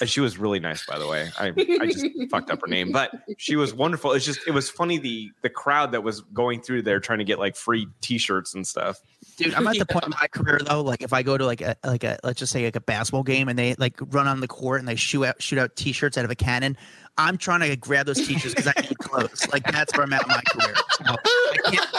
[0.00, 1.30] uh, she was really nice, by the way.
[1.38, 1.48] I,
[1.80, 4.12] I just fucked up her name, but she was wonderful.
[4.12, 7.24] It's just, it was funny the the crowd that was going through there trying to
[7.24, 9.00] get like free T-shirts and stuff.
[9.36, 11.60] Dude, I'm at the point in my career though, like if I go to like
[11.60, 14.40] a like a let's just say like a basketball game and they like run on
[14.40, 16.76] the court and they shoot out shoot out t-shirts out of a cannon,
[17.18, 19.46] I'm trying to grab those t-shirts because I need clothes.
[19.52, 20.74] Like that's where I'm at in my career.
[20.92, 21.92] So, I can't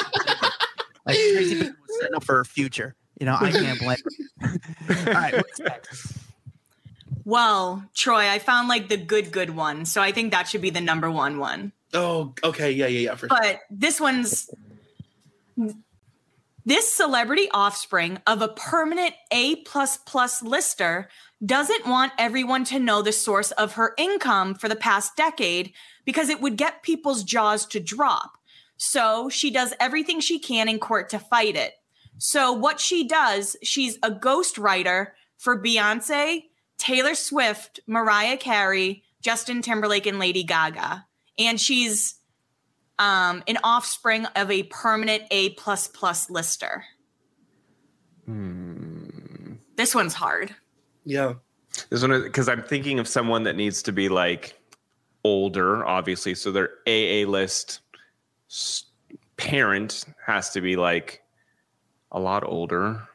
[1.06, 2.96] like Tracy setting up for her future.
[3.20, 3.98] You know, I can't blame.
[5.08, 6.25] All right, what's next?
[7.26, 9.86] Well, Troy, I found like the good, good one.
[9.86, 11.72] So I think that should be the number one one.
[11.94, 14.50] oh okay yeah yeah yeah for sure But this one's
[16.66, 21.10] this celebrity offspring of a permanent A plus plus lister
[21.46, 25.74] doesn't want everyone to know the source of her income for the past decade
[26.06, 28.38] because it would get people's jaws to drop.
[28.78, 31.74] So she does everything she can in court to fight it.
[32.18, 36.46] So what she does, she's a ghostwriter for Beyonce,
[36.78, 41.06] Taylor Swift, Mariah Carey, Justin Timberlake, and Lady Gaga.
[41.38, 42.16] And she's
[43.00, 46.84] um, an offspring of a permanent A plus plus lister.
[49.76, 50.56] This one's hard.
[51.04, 51.34] yeah
[51.90, 54.60] This one because I'm thinking of someone that needs to be like
[55.24, 56.36] older, obviously.
[56.36, 57.82] So their AA list
[59.38, 61.22] parent has to be like
[62.12, 63.08] a lot older.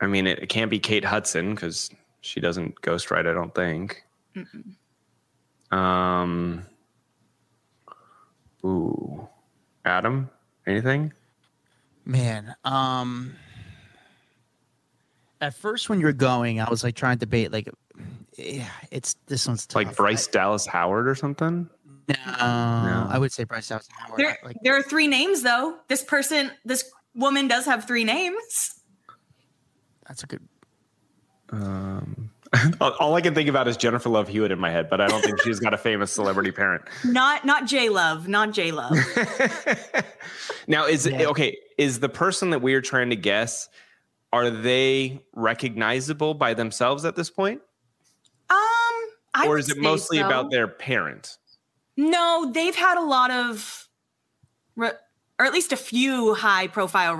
[0.00, 3.28] I mean, it, it can't be Kate Hudson because she doesn't ghostwrite.
[3.28, 4.04] I don't think.
[5.70, 6.64] Um.
[8.64, 9.28] Ooh,
[9.84, 10.28] Adam,
[10.66, 11.12] anything?
[12.04, 13.34] Man, um
[15.40, 17.68] at first when you're going, I was like trying to debate like
[18.36, 19.84] yeah, it's this one's tough.
[19.84, 21.68] Like Bryce Dallas Howard or something?
[22.08, 24.18] I, no, I would say Bryce Dallas Howard.
[24.18, 25.76] There, Like there are three names though.
[25.88, 28.75] This person, this woman does have three names.
[30.08, 30.40] That's a good
[31.52, 32.30] Um,
[32.80, 35.06] all all I can think about is Jennifer Love Hewitt in my head, but I
[35.08, 36.82] don't think she's got a famous celebrity parent.
[37.04, 38.96] Not not J Love, not J Love.
[40.66, 41.26] now, is Yeah.
[41.26, 41.56] okay?
[41.78, 43.68] Is the person that we are trying to guess
[44.32, 47.60] are they recognizable by themselves at this point,
[48.50, 48.56] Um,
[49.34, 50.26] I or is it mostly so.
[50.26, 51.36] about their parent?
[51.96, 53.88] No, they've had a lot of,
[54.74, 54.92] re-
[55.38, 57.14] or at least a few high profile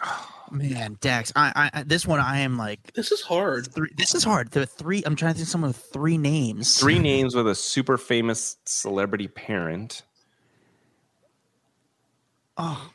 [0.00, 0.78] relationships.
[0.78, 1.32] man, Dax.
[1.36, 3.90] I, I this one I am like this is hard three.
[3.96, 4.50] This is hard.
[4.50, 5.02] The three.
[5.04, 6.78] I'm trying to think of someone with three names.
[6.78, 10.02] Three names with a super famous celebrity parent:
[12.56, 12.90] Oh,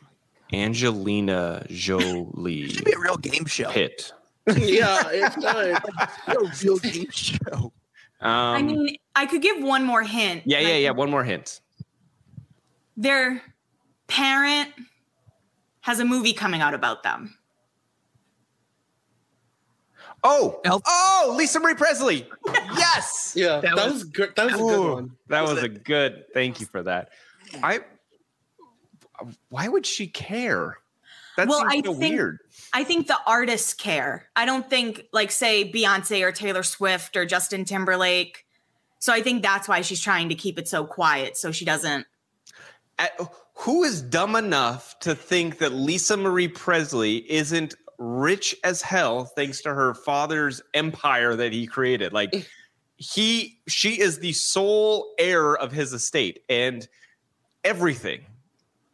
[0.53, 3.69] Angelina Jolie, it should be a real game show.
[3.69, 4.11] Pitt.
[4.57, 5.77] yeah it's fine
[6.27, 7.71] A real game show.
[8.21, 10.43] Um, I mean, I could give one more hint.
[10.45, 10.91] yeah, yeah, yeah.
[10.91, 11.61] One more hint.
[12.97, 13.41] Their
[14.07, 14.69] parent
[15.81, 17.37] has a movie coming out about them.
[20.23, 22.27] Oh, Elf- oh, Lisa Marie Presley.
[22.45, 23.33] yes.
[23.37, 26.25] yeah That that, was- was, good that was a good one That was a good.
[26.33, 27.09] Thank you for that.
[27.63, 27.81] I.
[29.49, 30.77] Why would she care?
[31.37, 32.39] That Well, seems I think- weird.
[32.73, 34.27] I think the artists care.
[34.35, 38.45] I don't think, like, say, Beyonce or Taylor Swift or Justin Timberlake.
[38.99, 42.05] So I think that's why she's trying to keep it so quiet so she doesn't.
[42.99, 43.19] At-
[43.54, 49.62] who is dumb enough to think that Lisa Marie Presley isn't rich as hell thanks
[49.62, 52.14] to her father's empire that he created?
[52.14, 52.41] Like, eh.
[52.97, 56.88] he she is the sole heir of his estate and
[57.64, 58.22] everything.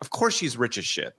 [0.01, 1.15] Of course, she's rich as shit.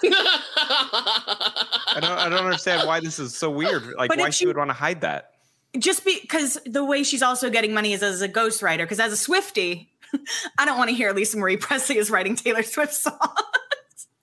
[0.00, 2.10] I don't.
[2.18, 3.82] I don't understand why this is so weird.
[3.96, 5.32] Like, But why she she- would want to hide that.
[5.78, 8.78] just because the way she's also getting money is as a ghostwriter.
[8.78, 9.88] Because as a Swiftie,
[10.58, 13.18] I don't want to hear Lisa Marie Presley is writing Taylor Swift songs.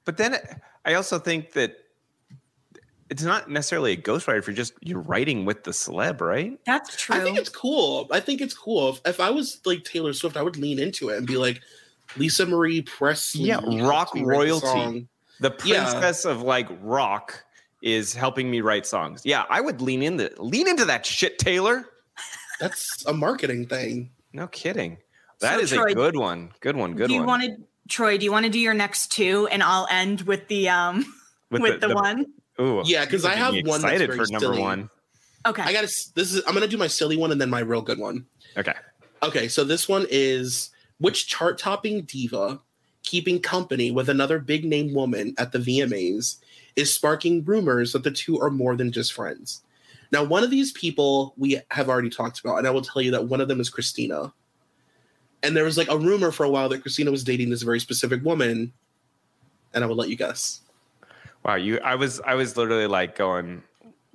[0.05, 0.37] But then
[0.85, 1.77] I also think that
[3.09, 6.59] it's not necessarily a ghostwriter if you're just you're writing with the celeb, right?
[6.65, 7.15] That's true.
[7.15, 8.07] I think it's cool.
[8.11, 8.89] I think it's cool.
[8.89, 11.61] If, if I was like Taylor Swift, I would lean into it and be like,
[12.17, 13.45] Lisa Marie Presley.
[13.45, 15.07] Yeah, rock me write the royalty.
[15.39, 15.83] The Yeah.
[15.91, 17.43] princess of like rock
[17.81, 19.21] is helping me write songs.
[19.25, 21.85] Yeah, I would lean into lean into that shit, Taylor.
[22.59, 24.11] That's a marketing thing.
[24.33, 24.97] No kidding.
[25.41, 26.51] That So, is Troy, a good one.
[26.59, 26.93] Good one.
[26.93, 27.27] Good do you one.
[27.27, 27.57] want to,
[27.89, 28.17] Troy?
[28.17, 31.05] Do you want to do your next two, and I'll end with the um
[31.51, 32.25] with, the, one.
[32.59, 34.61] Ooh, Yeah, 'cause you're I have getting me one that's excited very for number silly.
[34.61, 34.89] one.
[35.45, 35.61] Okay.
[35.61, 35.87] I gotta.
[36.15, 36.41] This is.
[36.47, 38.25] I'm gonna do my silly one and then my real good one.
[38.57, 38.73] Okay.
[39.23, 40.69] Okay, so this one is
[40.99, 42.59] which chart-topping diva
[43.03, 46.37] keeping company with another big-name woman at the VMAs
[46.75, 49.61] is sparking rumors that the two are more than just friends.
[50.11, 53.11] Now, one of these people we have already talked about, and I will tell you
[53.11, 54.33] that one of them is Christina.
[55.45, 57.79] And there was like a rumor for a while that Christina was dating this very
[57.79, 58.73] specific woman,
[59.73, 60.61] and I will let you guess.
[61.43, 63.61] Wow, you I was I was literally like going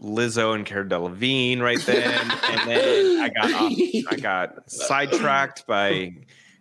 [0.03, 3.73] Lizzo and Cara Delevingne right then, and then I got off,
[4.11, 6.15] I got sidetracked by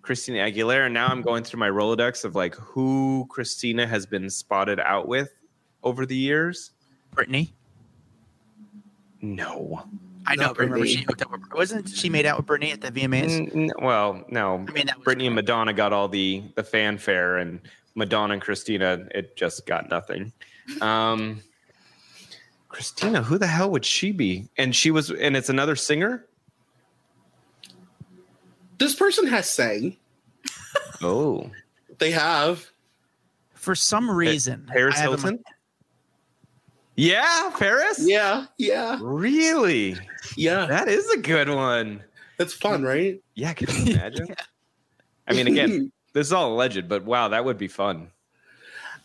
[0.04, 0.86] Christina Aguilera.
[0.86, 5.08] And now I'm going through my Rolodex of like who Christina has been spotted out
[5.08, 5.34] with
[5.84, 6.72] over the years.
[7.12, 7.54] Brittany.
[9.22, 9.84] No,
[10.30, 10.44] I know.
[10.48, 11.42] Not but Remember, she hooked up with.
[11.54, 13.36] Wasn't she made out with Brittany at the VMAs?
[13.36, 14.64] N- n- well, no.
[14.68, 17.60] I mean, that was Brittany and Madonna got all the the fanfare, and
[17.96, 20.32] Madonna and Christina, it just got nothing.
[20.82, 21.42] Um,
[22.68, 24.48] Christina, who the hell would she be?
[24.58, 26.26] And she was, and it's another singer.
[28.78, 29.98] This person has sang.
[31.02, 31.50] Oh,
[31.98, 32.70] They have.
[33.56, 35.44] For some reason, Paris I have in Hilton.
[37.00, 38.06] Yeah, Paris.
[38.06, 39.96] Yeah, yeah, Really?
[40.36, 40.66] yeah.
[40.66, 42.04] That is a good one.
[42.38, 43.22] That's fun, right?
[43.36, 44.28] Yeah, can you imagine?
[45.28, 48.10] I mean, again, this is all alleged, but wow, that would be fun.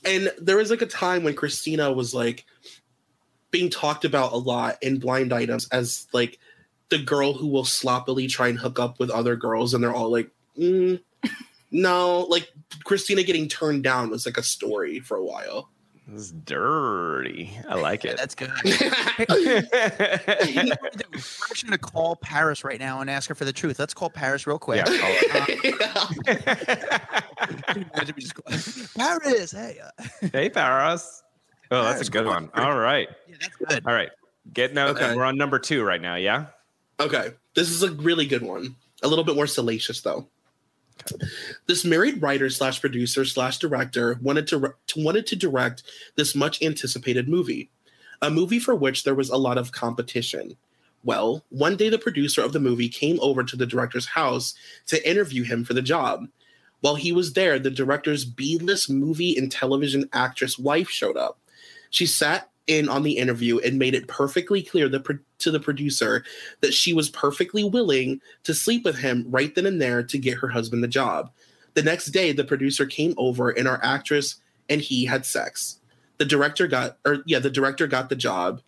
[0.04, 2.44] and there was like a time when Christina was like
[3.52, 6.40] being talked about a lot in blind items as like
[6.88, 10.10] the girl who will sloppily try and hook up with other girls, and they're all
[10.10, 11.00] like, mm,
[11.70, 12.50] no, like
[12.82, 15.68] Christina getting turned down was like a story for a while.
[16.06, 17.56] This is dirty.
[17.68, 18.16] I like Yeah, it.
[18.18, 18.50] that's good.
[18.64, 19.62] We're
[21.50, 23.78] actually going to call Paris right now and ask her for the truth.
[23.78, 24.84] Let's call Paris real quick.
[24.86, 24.92] Yeah,
[27.74, 28.26] Imagine we
[28.96, 29.78] Paris, hey.
[29.82, 31.22] Uh, hey, Paris.
[31.70, 32.50] Oh, that's Paris, a good one.
[32.54, 33.08] All right.
[33.26, 33.86] yeah, that's good.
[33.86, 34.10] All right.
[34.52, 34.88] Get no.
[34.88, 35.16] Okay.
[35.16, 36.16] We're on number two right now.
[36.16, 36.46] Yeah.
[37.00, 38.76] Okay, this is a really good one.
[39.02, 40.28] A little bit more salacious though.
[41.66, 45.82] This married writer slash producer slash director wanted to, wanted to direct
[46.16, 47.70] this much anticipated movie,
[48.22, 50.56] a movie for which there was a lot of competition.
[51.02, 54.54] Well, one day the producer of the movie came over to the director's house
[54.86, 56.26] to interview him for the job.
[56.80, 61.38] While he was there, the director's B-list movie and television actress wife showed up.
[61.90, 66.24] She sat in on the interview and made it perfectly clear the, to the producer
[66.60, 70.38] that she was perfectly willing to sleep with him right then and there to get
[70.38, 71.30] her husband the job.
[71.74, 74.36] The next day, the producer came over and our actress
[74.68, 75.78] and he had sex.
[76.18, 78.62] The director got, or yeah, the director got the job.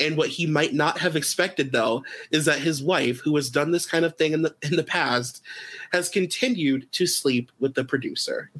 [0.00, 3.72] And what he might not have expected, though, is that his wife, who has done
[3.72, 5.42] this kind of thing in the in the past,
[5.90, 8.50] has continued to sleep with the producer.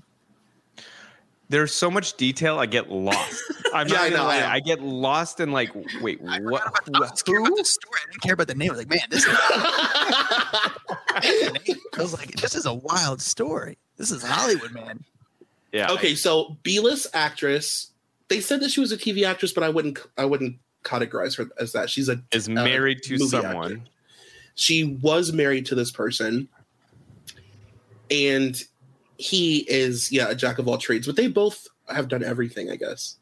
[1.51, 2.59] There's so much detail.
[2.59, 3.42] I get lost.
[3.74, 4.46] I'm Yeah, not I know, I know.
[4.46, 5.70] I get lost in like,
[6.01, 6.66] wait, I what?
[6.66, 7.57] about, I was care about Who?
[7.57, 7.99] the story.
[8.03, 8.70] I didn't care about the name.
[8.70, 9.28] I was like, man, this is.
[11.20, 13.78] I was like, this is a wild story.
[13.96, 15.05] This is Hollywood, man.
[15.72, 15.90] Yeah.
[15.92, 17.90] okay, so B-list actress.
[18.28, 21.46] They said that she was a TV actress, but I wouldn't I wouldn't categorize her
[21.59, 21.90] as that.
[21.90, 23.72] She's a Is uh, married to someone.
[23.72, 23.84] actor.
[24.55, 26.49] she was married to this person
[28.11, 28.62] and
[29.18, 32.76] he is yeah a jack of all trades but they both have done everything i
[32.76, 33.16] guess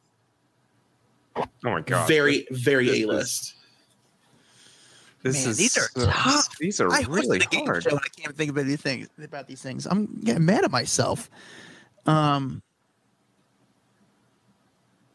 [1.36, 2.06] Oh my god.
[2.08, 3.54] very very a-list
[5.22, 6.56] This Man, is these are so- tough.
[6.58, 7.82] These are I really a hard.
[7.82, 9.86] show and I can't think about these things about these things.
[9.86, 11.28] I'm getting mad at myself.
[12.06, 12.62] Um,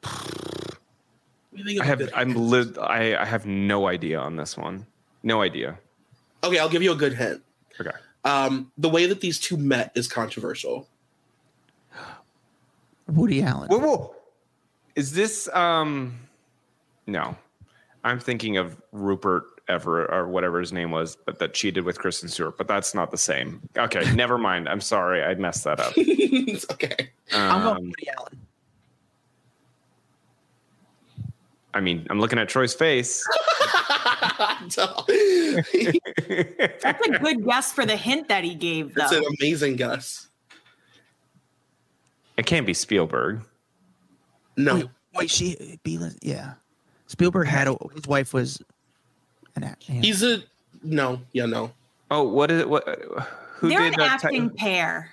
[0.03, 2.09] I have.
[2.15, 2.33] I'm.
[2.49, 3.15] Li- I.
[3.15, 4.85] I have no idea on this one.
[5.23, 5.77] No idea.
[6.43, 7.41] okay i'll give you a good hint
[7.79, 7.91] Okay.
[8.23, 10.87] Um the way that these two met is controversial
[13.07, 13.67] Woody Allen.
[13.69, 14.15] Whoa, whoa.
[14.95, 15.49] Is this?
[15.53, 16.17] Um.
[17.07, 17.35] No.
[18.05, 22.29] I'm thinking of Rupert ever or whatever his name was, but that cheated with Kristen
[22.29, 22.57] Stewart.
[22.57, 23.61] But that's not the same.
[23.77, 24.69] Okay, never mind.
[24.69, 25.93] I'm sorry, I messed that up.
[25.97, 27.09] it's okay.
[27.33, 28.39] I'm Um, going Woody Allen.
[31.73, 33.25] I mean, I'm looking at Troy's face.
[36.81, 39.03] That's a good guess for the hint that he gave, though.
[39.03, 40.27] It's an amazing guess.
[42.37, 43.41] it can't be Spielberg.
[44.57, 44.85] No, Wait,
[45.15, 46.53] wait, she be yeah.
[47.07, 48.61] Spielberg had a, his wife was
[49.55, 49.89] an act.
[49.89, 50.01] Yeah.
[50.01, 50.43] he's a
[50.83, 51.21] no.
[51.33, 51.71] Yeah, no.
[52.09, 52.69] Oh, what is it?
[52.69, 52.85] What?
[53.55, 55.09] Who They're did an that ti- acting pair.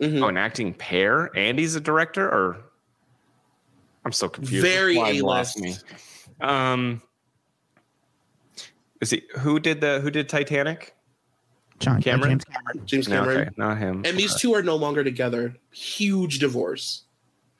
[0.00, 0.22] Mhm.
[0.22, 1.36] Oh, an acting pair.
[1.36, 2.56] Andy's a director, or
[4.04, 4.64] I'm so confused.
[4.66, 5.84] Very This line lost A-list.
[5.84, 5.94] me.
[6.46, 7.02] Um,
[9.00, 10.94] is he who did the who did Titanic?
[11.78, 12.30] John uh, Cameron?
[12.30, 12.86] James Cameron.
[12.86, 14.02] James No, okay, not him.
[14.04, 15.56] And these two are no longer together.
[15.72, 17.04] Huge divorce.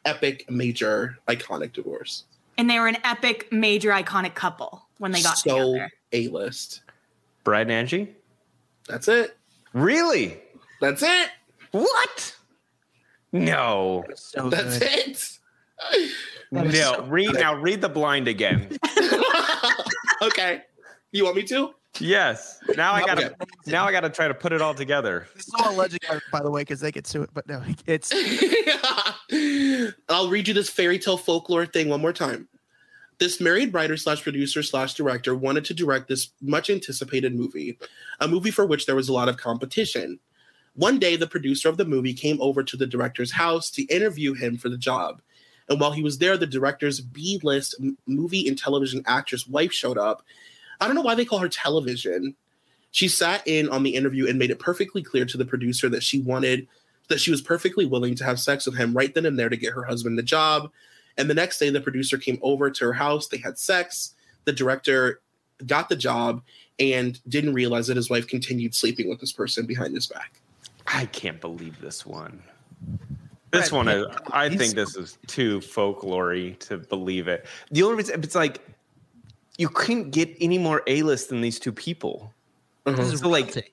[0.05, 2.25] Epic, major, iconic divorce.
[2.59, 5.61] And they were an epic, major, iconic couple when they got together.
[5.61, 5.91] so together.
[6.13, 6.83] A list.
[7.45, 8.15] Brad and Angie.
[8.89, 9.37] That's it.
[9.73, 10.39] Really?
[10.81, 11.31] That's it.
[11.71, 12.37] What?
[13.33, 14.05] No.
[14.17, 14.89] So That's good.
[14.89, 15.39] it.
[16.53, 16.95] That is No.
[16.97, 17.41] so read good.
[17.41, 17.55] now.
[17.55, 18.77] Read the blind again.
[20.23, 20.63] okay.
[21.13, 21.75] You want me to?
[21.99, 22.61] yes.
[22.77, 23.27] Now I gotta.
[23.27, 23.35] Okay.
[23.67, 25.27] Now I gotta try to put it all together.
[25.35, 25.99] This is all alleged,
[26.31, 27.31] by the way, because they get to it.
[27.35, 28.13] But no, it's
[30.09, 32.49] I'll read you this fairy tale folklore thing one more time.
[33.19, 37.79] This married writer slash producer slash director wanted to direct this much anticipated movie,
[38.21, 40.19] a movie for which there was a lot of competition.
[40.75, 44.33] One day, the producer of the movie came over to the director's house to interview
[44.33, 45.21] him for the job.
[45.69, 47.75] And while he was there, the director's B list
[48.07, 50.23] movie and television actress wife showed up.
[50.81, 52.35] I don't know why they call her television.
[52.91, 56.03] She sat in on the interview and made it perfectly clear to the producer that
[56.03, 56.67] she wanted
[57.09, 59.57] that she was perfectly willing to have sex with him right then and there to
[59.57, 60.71] get her husband the job.
[61.19, 63.27] And the next day, the producer came over to her house.
[63.27, 64.15] They had sex.
[64.45, 65.21] The director
[65.67, 66.41] got the job
[66.79, 70.41] and didn't realize that his wife continued sleeping with this person behind his back.
[70.87, 72.43] I can't believe this one.
[73.51, 74.19] This Brad one, is, Pitt.
[74.31, 77.45] I He's- think this is too folklory to believe it.
[77.73, 78.61] The only reason it's like
[79.61, 82.33] you couldn't get any more A list than these two people.
[82.87, 82.97] Mm-hmm.
[82.97, 83.73] this is So, like, royalty.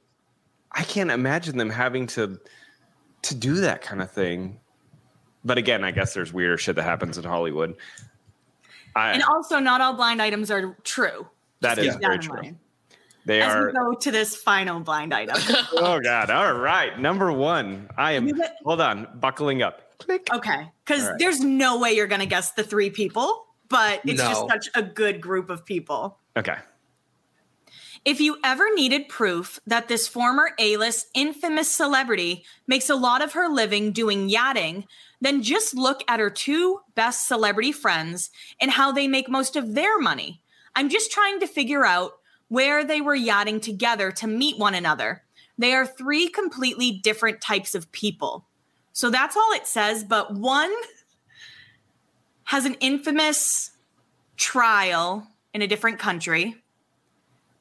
[0.73, 2.37] I can't imagine them having to
[3.23, 4.59] to do that kind of thing.
[5.45, 7.75] But again, I guess there's weirder shit that happens in Hollywood.
[8.95, 11.25] I, And also, not all blind items are true.
[11.61, 12.35] that Just is keep very that true.
[12.41, 12.57] mind.
[13.25, 13.67] They As are.
[13.67, 15.37] we go to this final blind item.
[15.73, 16.29] Oh God!
[16.29, 17.89] All right, number one.
[17.97, 18.29] I am.
[18.65, 19.97] Hold on, buckling up.
[19.99, 20.27] Click.
[20.33, 20.69] Okay.
[20.85, 21.19] Because All right.
[21.19, 24.81] there's no way you're going to guess the three people, but it's just such a
[24.81, 26.19] good group of people.
[26.35, 26.57] Okay.
[28.05, 33.21] If you ever needed proof that this former A list infamous celebrity makes a lot
[33.21, 34.85] of her living doing yachting,
[35.19, 38.29] then just look at her two best celebrity friends
[38.61, 40.41] and how they make most of their money.
[40.75, 42.13] I'm just trying to figure out
[42.49, 45.23] where they were yachting together to meet one another.
[45.57, 48.47] They are three completely different types of people.
[48.93, 50.73] So that's all it says, but one
[52.47, 53.71] has an infamous
[54.35, 56.55] trial in a different country.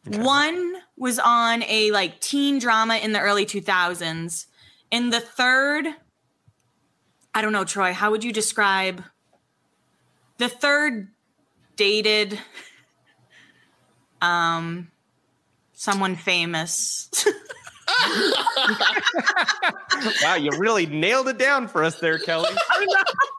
[0.06, 4.46] One was on a like teen drama in the early 2000s.
[4.92, 5.86] And the third,
[7.34, 9.02] I don't know, Troy, how would you describe
[10.38, 11.08] the third
[11.76, 12.38] dated
[14.22, 14.90] um
[15.76, 17.10] someone famous.
[20.22, 22.50] Wow, you really nailed it down for us there, Kelly.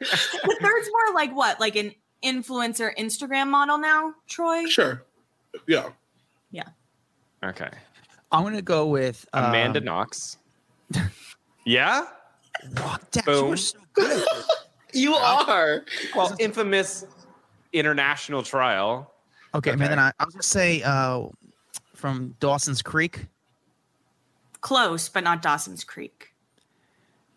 [0.00, 1.60] the third's more like what?
[1.60, 1.92] Like an
[2.24, 4.66] influencer Instagram model now, Troy?
[4.66, 5.02] Sure.
[5.66, 5.90] Yeah.
[6.50, 6.64] Yeah.
[7.44, 7.70] Okay.
[8.32, 10.38] I'm gonna go with um, Amanda Knox.
[11.68, 12.06] Yeah.
[12.76, 13.56] Wow, Dax, you were Boom.
[13.56, 14.10] so good.
[14.10, 14.48] at this.
[14.92, 15.84] You are.
[16.14, 17.04] Well, infamous
[17.72, 19.12] international trial.
[19.54, 19.74] Okay, Okay.
[19.74, 19.96] Amanda.
[19.96, 20.14] Knox.
[20.20, 21.22] I was gonna say uh,
[21.94, 23.26] from Dawson's Creek,
[24.60, 26.32] Close, but not Dawson's Creek.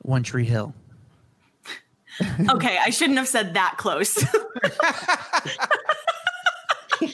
[0.04, 0.74] One Tree Hill.
[2.50, 4.24] Okay, I shouldn't have said that close.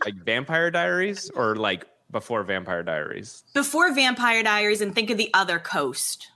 [0.04, 3.44] Like Vampire Diaries or like before Vampire Diaries.
[3.54, 6.28] Before Vampire Diaries and think of the other coast.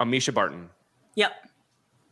[0.00, 0.70] Amisha Barton.
[1.16, 1.32] Yep.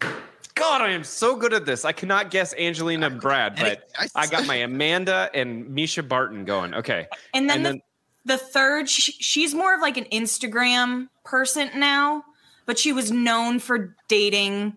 [0.01, 1.85] God, I am so good at this.
[1.85, 6.74] I cannot guess Angelina Brad, but I- I got my Amanda and Mischa Barton going.
[6.74, 7.07] Okay.
[7.33, 7.83] And then, And the, then-
[8.24, 12.24] the third, sh- she's more of like an Instagram person now,
[12.66, 14.74] but she was known for dating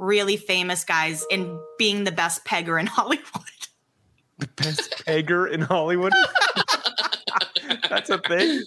[0.00, 3.24] really famous guys and being the best pegger in Hollywood.
[4.38, 6.12] The best pegger in Hollywood.
[7.90, 8.64] That's a thing.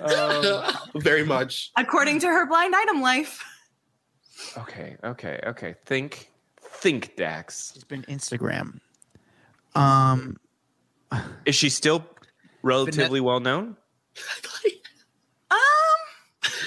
[0.00, 0.62] Um,
[0.96, 1.72] Very much.
[1.76, 3.42] According to her blind item life.
[4.58, 5.74] okay, okay, okay.
[5.86, 7.72] Think, think, Dax.
[7.74, 8.80] It's been Instagram.
[9.74, 10.36] Um,
[11.46, 12.04] Is she still
[12.62, 13.76] relatively well known?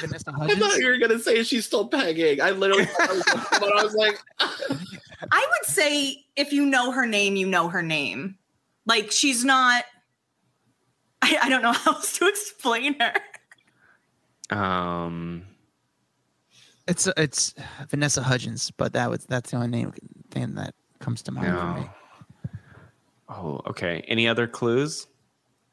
[0.02, 2.42] Vanessa I thought you were gonna say she's still pegging.
[2.42, 3.24] I literally, I was,
[3.60, 7.82] but I was like, I would say if you know her name, you know her
[7.82, 8.38] name.
[8.86, 9.86] Like she's not.
[11.22, 14.56] I, I don't know how else to explain her.
[14.56, 15.46] Um,
[16.88, 17.54] It's it's
[17.90, 19.94] Vanessa Hudgens, but that was that's the only name
[20.32, 21.90] thing that comes to mind for me.
[23.30, 24.04] Oh, okay.
[24.08, 25.06] Any other clues?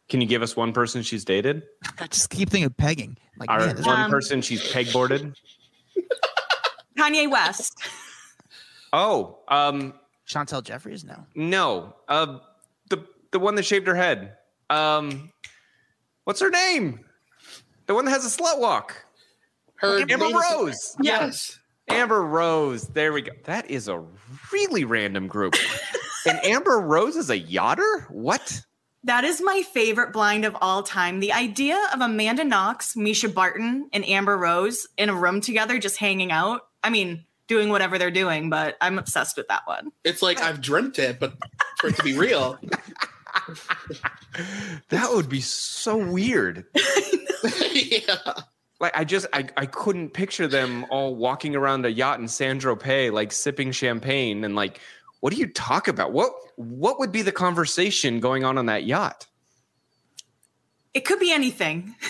[0.09, 1.65] Can you give us one person she's dated?
[1.99, 3.17] I just keep thinking of pegging.
[3.39, 5.35] Like, Or man, one Um, person she's pegboarded?
[6.99, 7.75] Kanye West.
[8.93, 9.95] Oh, um,
[10.27, 11.05] Chantel Jeffries?
[11.05, 11.27] No.
[11.35, 11.95] no.
[12.09, 12.39] Uh,
[12.89, 14.37] the the one that shaved her head.
[14.71, 15.33] Um,
[16.25, 17.01] what's her name?
[17.87, 19.05] The one that has a slut walk.
[19.77, 20.97] her Amber name is- Rose.
[21.03, 21.59] Yes.
[21.89, 22.89] Amber Rose.
[22.89, 23.33] There we go.
[23.45, 24.03] That is a
[24.53, 25.55] really random group.
[26.27, 28.09] and Amber Rose is a yachter?
[28.11, 28.63] What?
[29.07, 31.21] That is my favorite blind of all time.
[31.21, 35.97] The idea of Amanda Knox, Mischa Barton, and Amber Rose in a room together just
[35.97, 36.63] hanging out.
[36.83, 39.93] I mean, doing whatever they're doing, but I'm obsessed with that one.
[40.05, 41.35] It's like I've dreamt it, but
[41.79, 42.59] for it to be real.
[44.91, 46.65] That would be so weird.
[47.73, 48.17] yeah.
[48.79, 52.61] Like I just I, I couldn't picture them all walking around a yacht in San
[52.61, 54.81] Tropez, like sipping champagne and like,
[55.27, 56.13] what do you talk about?
[56.13, 59.27] What what would be the conversation going on on that yacht?
[60.95, 61.97] It could be anything.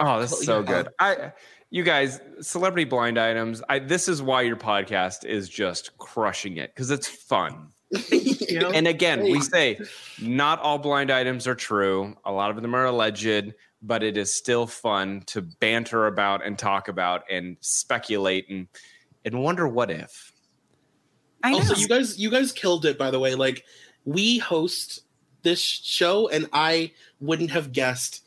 [0.00, 0.88] Oh, that's so good.
[0.98, 1.32] I
[1.70, 3.62] you guys, celebrity blind items.
[3.68, 7.68] I this is why your podcast is just crushing it because it's fun.
[8.74, 9.78] And again, we say
[10.20, 12.16] not all blind items are true.
[12.24, 16.58] A lot of them are alleged, but it is still fun to banter about and
[16.58, 18.68] talk about and speculate and
[19.24, 20.33] and wonder what if.
[21.44, 21.58] I know.
[21.58, 22.98] Also, you guys, you guys killed it.
[22.98, 23.64] By the way, like
[24.04, 25.00] we host
[25.42, 28.22] this show, and I wouldn't have guessed.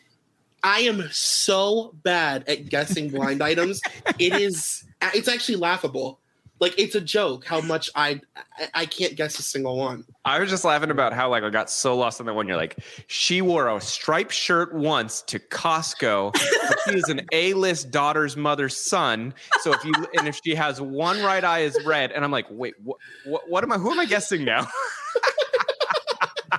[0.63, 3.81] I am so bad at guessing blind items.
[4.19, 4.85] It is.
[5.13, 6.19] It's actually laughable.
[6.59, 8.19] Like it's a joke how much I
[8.57, 10.05] I, I can't guess a single one.
[10.25, 12.47] I was just laughing about how like I got so lost on that one.
[12.47, 12.77] You're like,
[13.07, 16.33] she wore a striped shirt once to Costco.
[16.33, 19.33] but she is an A-list daughter's mother's son.
[19.61, 22.47] So if you and if she has one right eye is red, and I'm like,
[22.49, 22.97] wait, what?
[23.25, 23.77] What, what am I?
[23.77, 24.67] Who am I guessing now?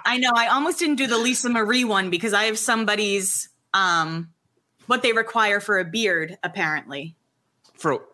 [0.05, 0.31] I know.
[0.35, 4.31] I almost didn't do the Lisa Marie one because I have somebody's um
[4.87, 7.15] what they require for a beard, apparently.
[7.75, 8.05] For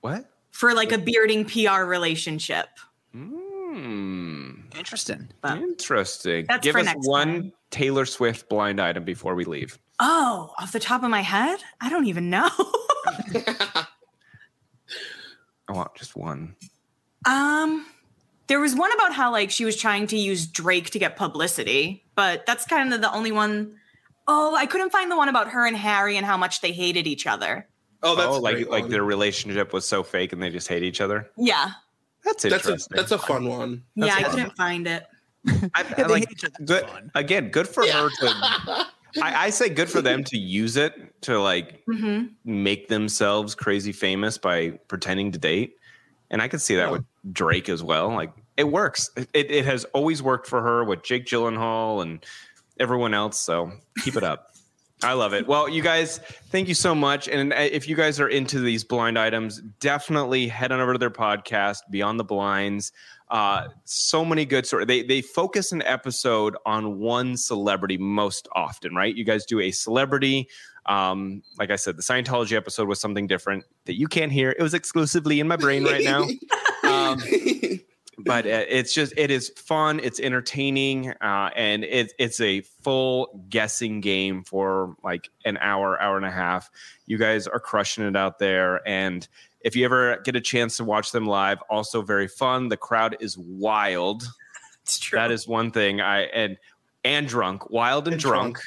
[0.00, 0.30] what?
[0.56, 2.68] For like a bearding PR relationship.
[3.12, 4.52] Hmm.
[4.74, 5.28] Interesting.
[5.42, 6.46] But- Interesting.
[6.48, 7.52] That's Give for us next one time.
[7.70, 9.78] Taylor Swift blind item before we leave.
[10.00, 11.58] Oh, off the top of my head?
[11.78, 12.48] I don't even know.
[13.28, 13.84] I
[15.68, 16.56] want just one.
[17.26, 17.84] um
[18.46, 22.02] there was one about how like she was trying to use Drake to get publicity,
[22.14, 23.76] but that's kind of the only one
[24.26, 27.06] Oh, I couldn't find the one about her and Harry and how much they hated
[27.06, 27.68] each other.
[28.06, 28.90] Oh, that's oh, like great like one.
[28.90, 31.30] their relationship was so fake and they just hate each other.
[31.36, 31.70] Yeah.
[32.24, 32.96] That's That's a interesting.
[32.96, 33.84] that's a fun one.
[33.94, 34.30] yeah, I fun.
[34.32, 35.04] couldn't find it.
[35.48, 36.54] I, I they like hate each other.
[36.60, 38.26] It's good, again, good for her to.
[39.22, 43.92] I, I say good for them to use it to like hmm make themselves crazy
[43.92, 45.76] famous by pretending to date,
[46.30, 46.90] and I could see that Yeah.
[46.92, 48.08] with Drake as well.
[48.10, 49.10] Like it works.
[49.16, 52.24] It, it has always worked for her with Jake Gyllenhaal and
[52.80, 53.40] everyone else.
[53.40, 53.70] So
[54.02, 54.50] keep it up.
[55.02, 55.46] I love it.
[55.46, 56.18] Well, you guys,
[56.50, 57.28] thank you so much.
[57.28, 60.98] And uh, if you guys are into these blind items, definitely head on over to
[60.98, 62.92] their podcast, Beyond the Blinds.
[63.30, 64.86] Uh, so many good stories.
[64.86, 69.14] They they focus an episode on one celebrity most often, right?
[69.14, 70.48] You guys do a celebrity.
[70.86, 74.54] Um, like I said, the Scientology episode was something different that you can't hear.
[74.56, 76.26] It was exclusively in my brain right now.
[76.86, 77.20] Um,
[78.18, 84.00] but it's just it is fun it's entertaining uh, and it, it's a full guessing
[84.00, 86.70] game for like an hour hour and a half
[87.06, 89.28] you guys are crushing it out there and
[89.60, 93.16] if you ever get a chance to watch them live also very fun the crowd
[93.20, 94.24] is wild
[94.82, 95.18] It's true.
[95.18, 96.56] that is one thing i and
[97.04, 98.54] and drunk wild and, And drunk.
[98.56, 98.64] drunk.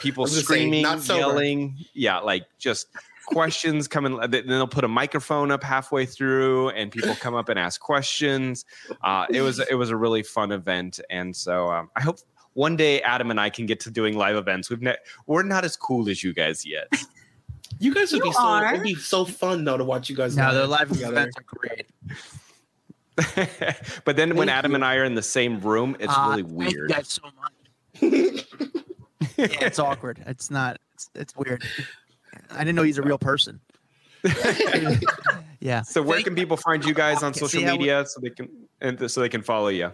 [0.00, 2.86] people screaming not yelling yeah like just
[3.26, 7.48] questions come coming then they'll put a microphone up halfway through and people come up
[7.48, 8.64] and ask questions
[9.02, 12.18] uh, it was it was a really fun event and so um, i hope
[12.54, 14.96] one day adam and i can get to doing live events we've ne-
[15.26, 16.88] we're not as cool as you guys yet
[17.80, 18.72] You guys would You be so are.
[18.74, 20.36] it'd be so fun though to watch you guys.
[20.36, 21.12] No, the live together.
[21.12, 21.86] events are great.
[24.04, 24.76] but then when adam you.
[24.76, 27.22] and i are in the same room it's Uh, really Thank you weird guys so
[27.24, 27.52] much.
[29.36, 30.22] yeah, it's awkward.
[30.26, 30.78] It's not.
[30.94, 31.62] It's, it's weird.
[32.54, 33.60] I didn't know he's a real person.
[35.60, 35.80] Yeah.
[35.80, 38.28] so where Thank- can people find you guys on social how we- media so they
[38.28, 38.48] can
[38.82, 39.92] and so they can follow you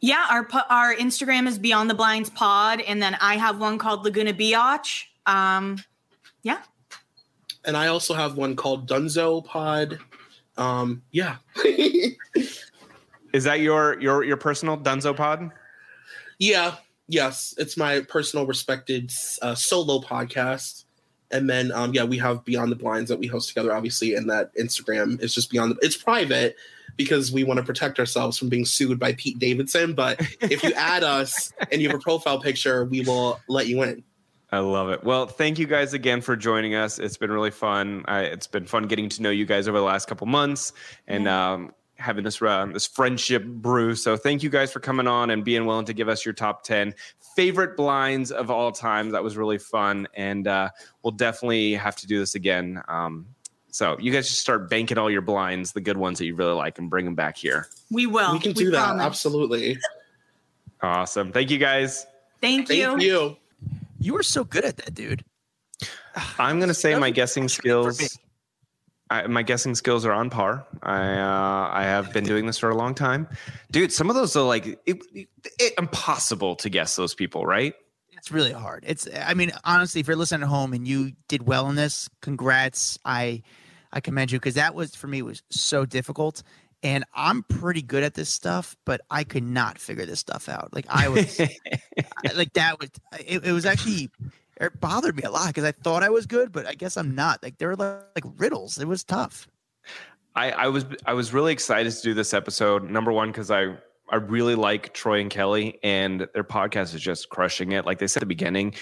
[0.00, 4.04] Yeah, our our Instagram is Beyond the Blinds Pod, and then I have one called
[4.04, 5.04] Laguna Biatch.
[5.26, 5.78] Um,
[6.42, 6.62] yeah,
[7.64, 9.98] And I also have one called Dunzo Pod.
[10.56, 11.36] Um, yeah.
[13.32, 15.50] Is that your your your personal Dunzo pod?
[16.38, 16.76] yeah.
[17.08, 17.54] Yes.
[17.58, 20.84] It's my personal respected uh, solo podcast.
[21.30, 24.30] And then, um, yeah, we have Beyond the Blinds that we host together, obviously, and
[24.30, 25.72] that Instagram is just beyond.
[25.72, 26.56] The, it's private
[26.96, 29.94] because we want to protect ourselves from being sued by Pete Davidson.
[29.94, 33.82] But if you add us and you have a profile picture, we will let you
[33.82, 34.04] in.
[34.52, 35.02] I love it.
[35.02, 37.00] Well, thank you guys again for joining us.
[37.00, 38.04] It's been really fun.
[38.06, 40.72] I, it's been fun getting to know you guys over the last couple months
[41.08, 43.94] and um, having this uh, this friendship brew.
[43.94, 46.62] So thank you guys for coming on and being willing to give us your top
[46.62, 46.94] ten
[47.36, 49.10] favorite blinds of all time.
[49.10, 50.70] That was really fun, and uh,
[51.02, 52.82] we'll definitely have to do this again.
[52.88, 53.26] Um,
[53.70, 56.54] so you guys just start banking all your blinds, the good ones that you really
[56.54, 57.68] like, and bring them back here.
[57.90, 58.32] we will.
[58.32, 58.84] we can do that.
[58.84, 59.04] promise.
[59.04, 59.78] Absolutely.
[60.82, 61.32] Awesome.
[61.32, 62.06] Thank you guys.
[62.40, 62.86] Thank you.
[62.86, 63.36] Thank you.
[63.98, 65.24] You were so good at that, dude.
[66.38, 67.94] I'm going to say my guessing frustrating for me.
[67.94, 68.18] skills.
[69.08, 70.66] I, my guessing skills are on par.
[70.82, 73.28] I uh, I have been doing this for a long time,
[73.70, 73.92] dude.
[73.92, 75.28] Some of those are like it, it,
[75.60, 77.74] it- impossible to guess those people, right?
[78.12, 78.84] It's really hard.
[78.86, 82.08] It's I mean, honestly, if you're listening at home and you did well in this,
[82.20, 82.98] congrats.
[83.04, 83.42] I
[83.92, 86.42] I commend you because that was for me was so difficult.
[86.82, 90.70] And I'm pretty good at this stuff, but I could not figure this stuff out.
[90.72, 91.38] Like I was
[92.34, 92.90] like that was
[93.24, 94.10] it, it was actually
[94.60, 97.14] it bothered me a lot because I thought I was good, but I guess I'm
[97.14, 97.42] not.
[97.42, 98.78] Like there were like, like riddles.
[98.78, 99.48] It was tough.
[100.34, 102.90] I, I was I was really excited to do this episode.
[102.90, 103.76] Number one, because I
[104.08, 107.86] I really like Troy and Kelly, and their podcast is just crushing it.
[107.86, 108.74] Like they said at the beginning,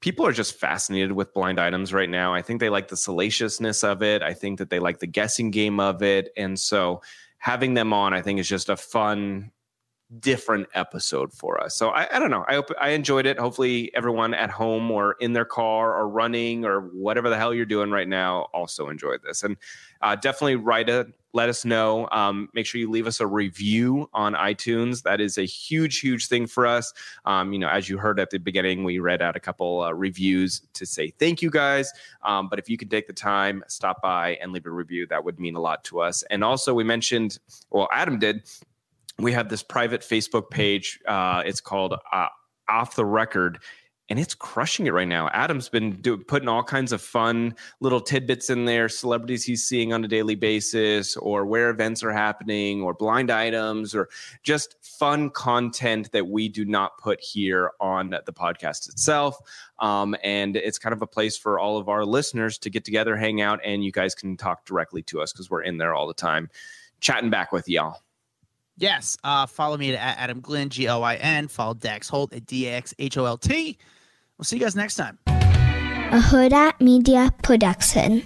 [0.00, 2.34] people are just fascinated with blind items right now.
[2.34, 4.22] I think they like the salaciousness of it.
[4.22, 7.02] I think that they like the guessing game of it, and so
[7.38, 9.50] having them on, I think, is just a fun
[10.20, 11.74] different episode for us.
[11.74, 12.44] So I, I don't know.
[12.46, 13.38] I hope I enjoyed it.
[13.38, 17.64] Hopefully everyone at home or in their car or running or whatever the hell you're
[17.64, 19.42] doing right now also enjoyed this.
[19.42, 19.56] And
[20.02, 22.08] uh, definitely write a let us know.
[22.12, 25.02] Um, make sure you leave us a review on iTunes.
[25.02, 26.94] That is a huge, huge thing for us.
[27.24, 29.90] Um, you know, as you heard at the beginning, we read out a couple uh,
[29.90, 31.92] reviews to say thank you guys.
[32.22, 35.24] Um, but if you could take the time, stop by and leave a review, that
[35.24, 36.22] would mean a lot to us.
[36.30, 37.40] And also, we mentioned,
[37.70, 38.48] well, Adam did
[39.18, 40.98] we have this private Facebook page.
[41.06, 42.28] Uh, it's called uh,
[42.68, 43.60] Off the Record,
[44.10, 45.28] and it's crushing it right now.
[45.32, 49.92] Adam's been do, putting all kinds of fun little tidbits in there, celebrities he's seeing
[49.92, 54.08] on a daily basis, or where events are happening, or blind items, or
[54.42, 59.38] just fun content that we do not put here on the podcast itself.
[59.78, 63.16] Um, and it's kind of a place for all of our listeners to get together,
[63.16, 66.08] hang out, and you guys can talk directly to us because we're in there all
[66.08, 66.50] the time,
[67.00, 68.00] chatting back with y'all.
[68.76, 69.16] Yes.
[69.22, 71.48] Uh, follow me at Adam Glynn, G O I N.
[71.48, 73.78] Follow Dax Holt at D A X H O L T.
[74.38, 75.18] We'll see you guys next time.
[75.26, 78.22] A Huda Media Production.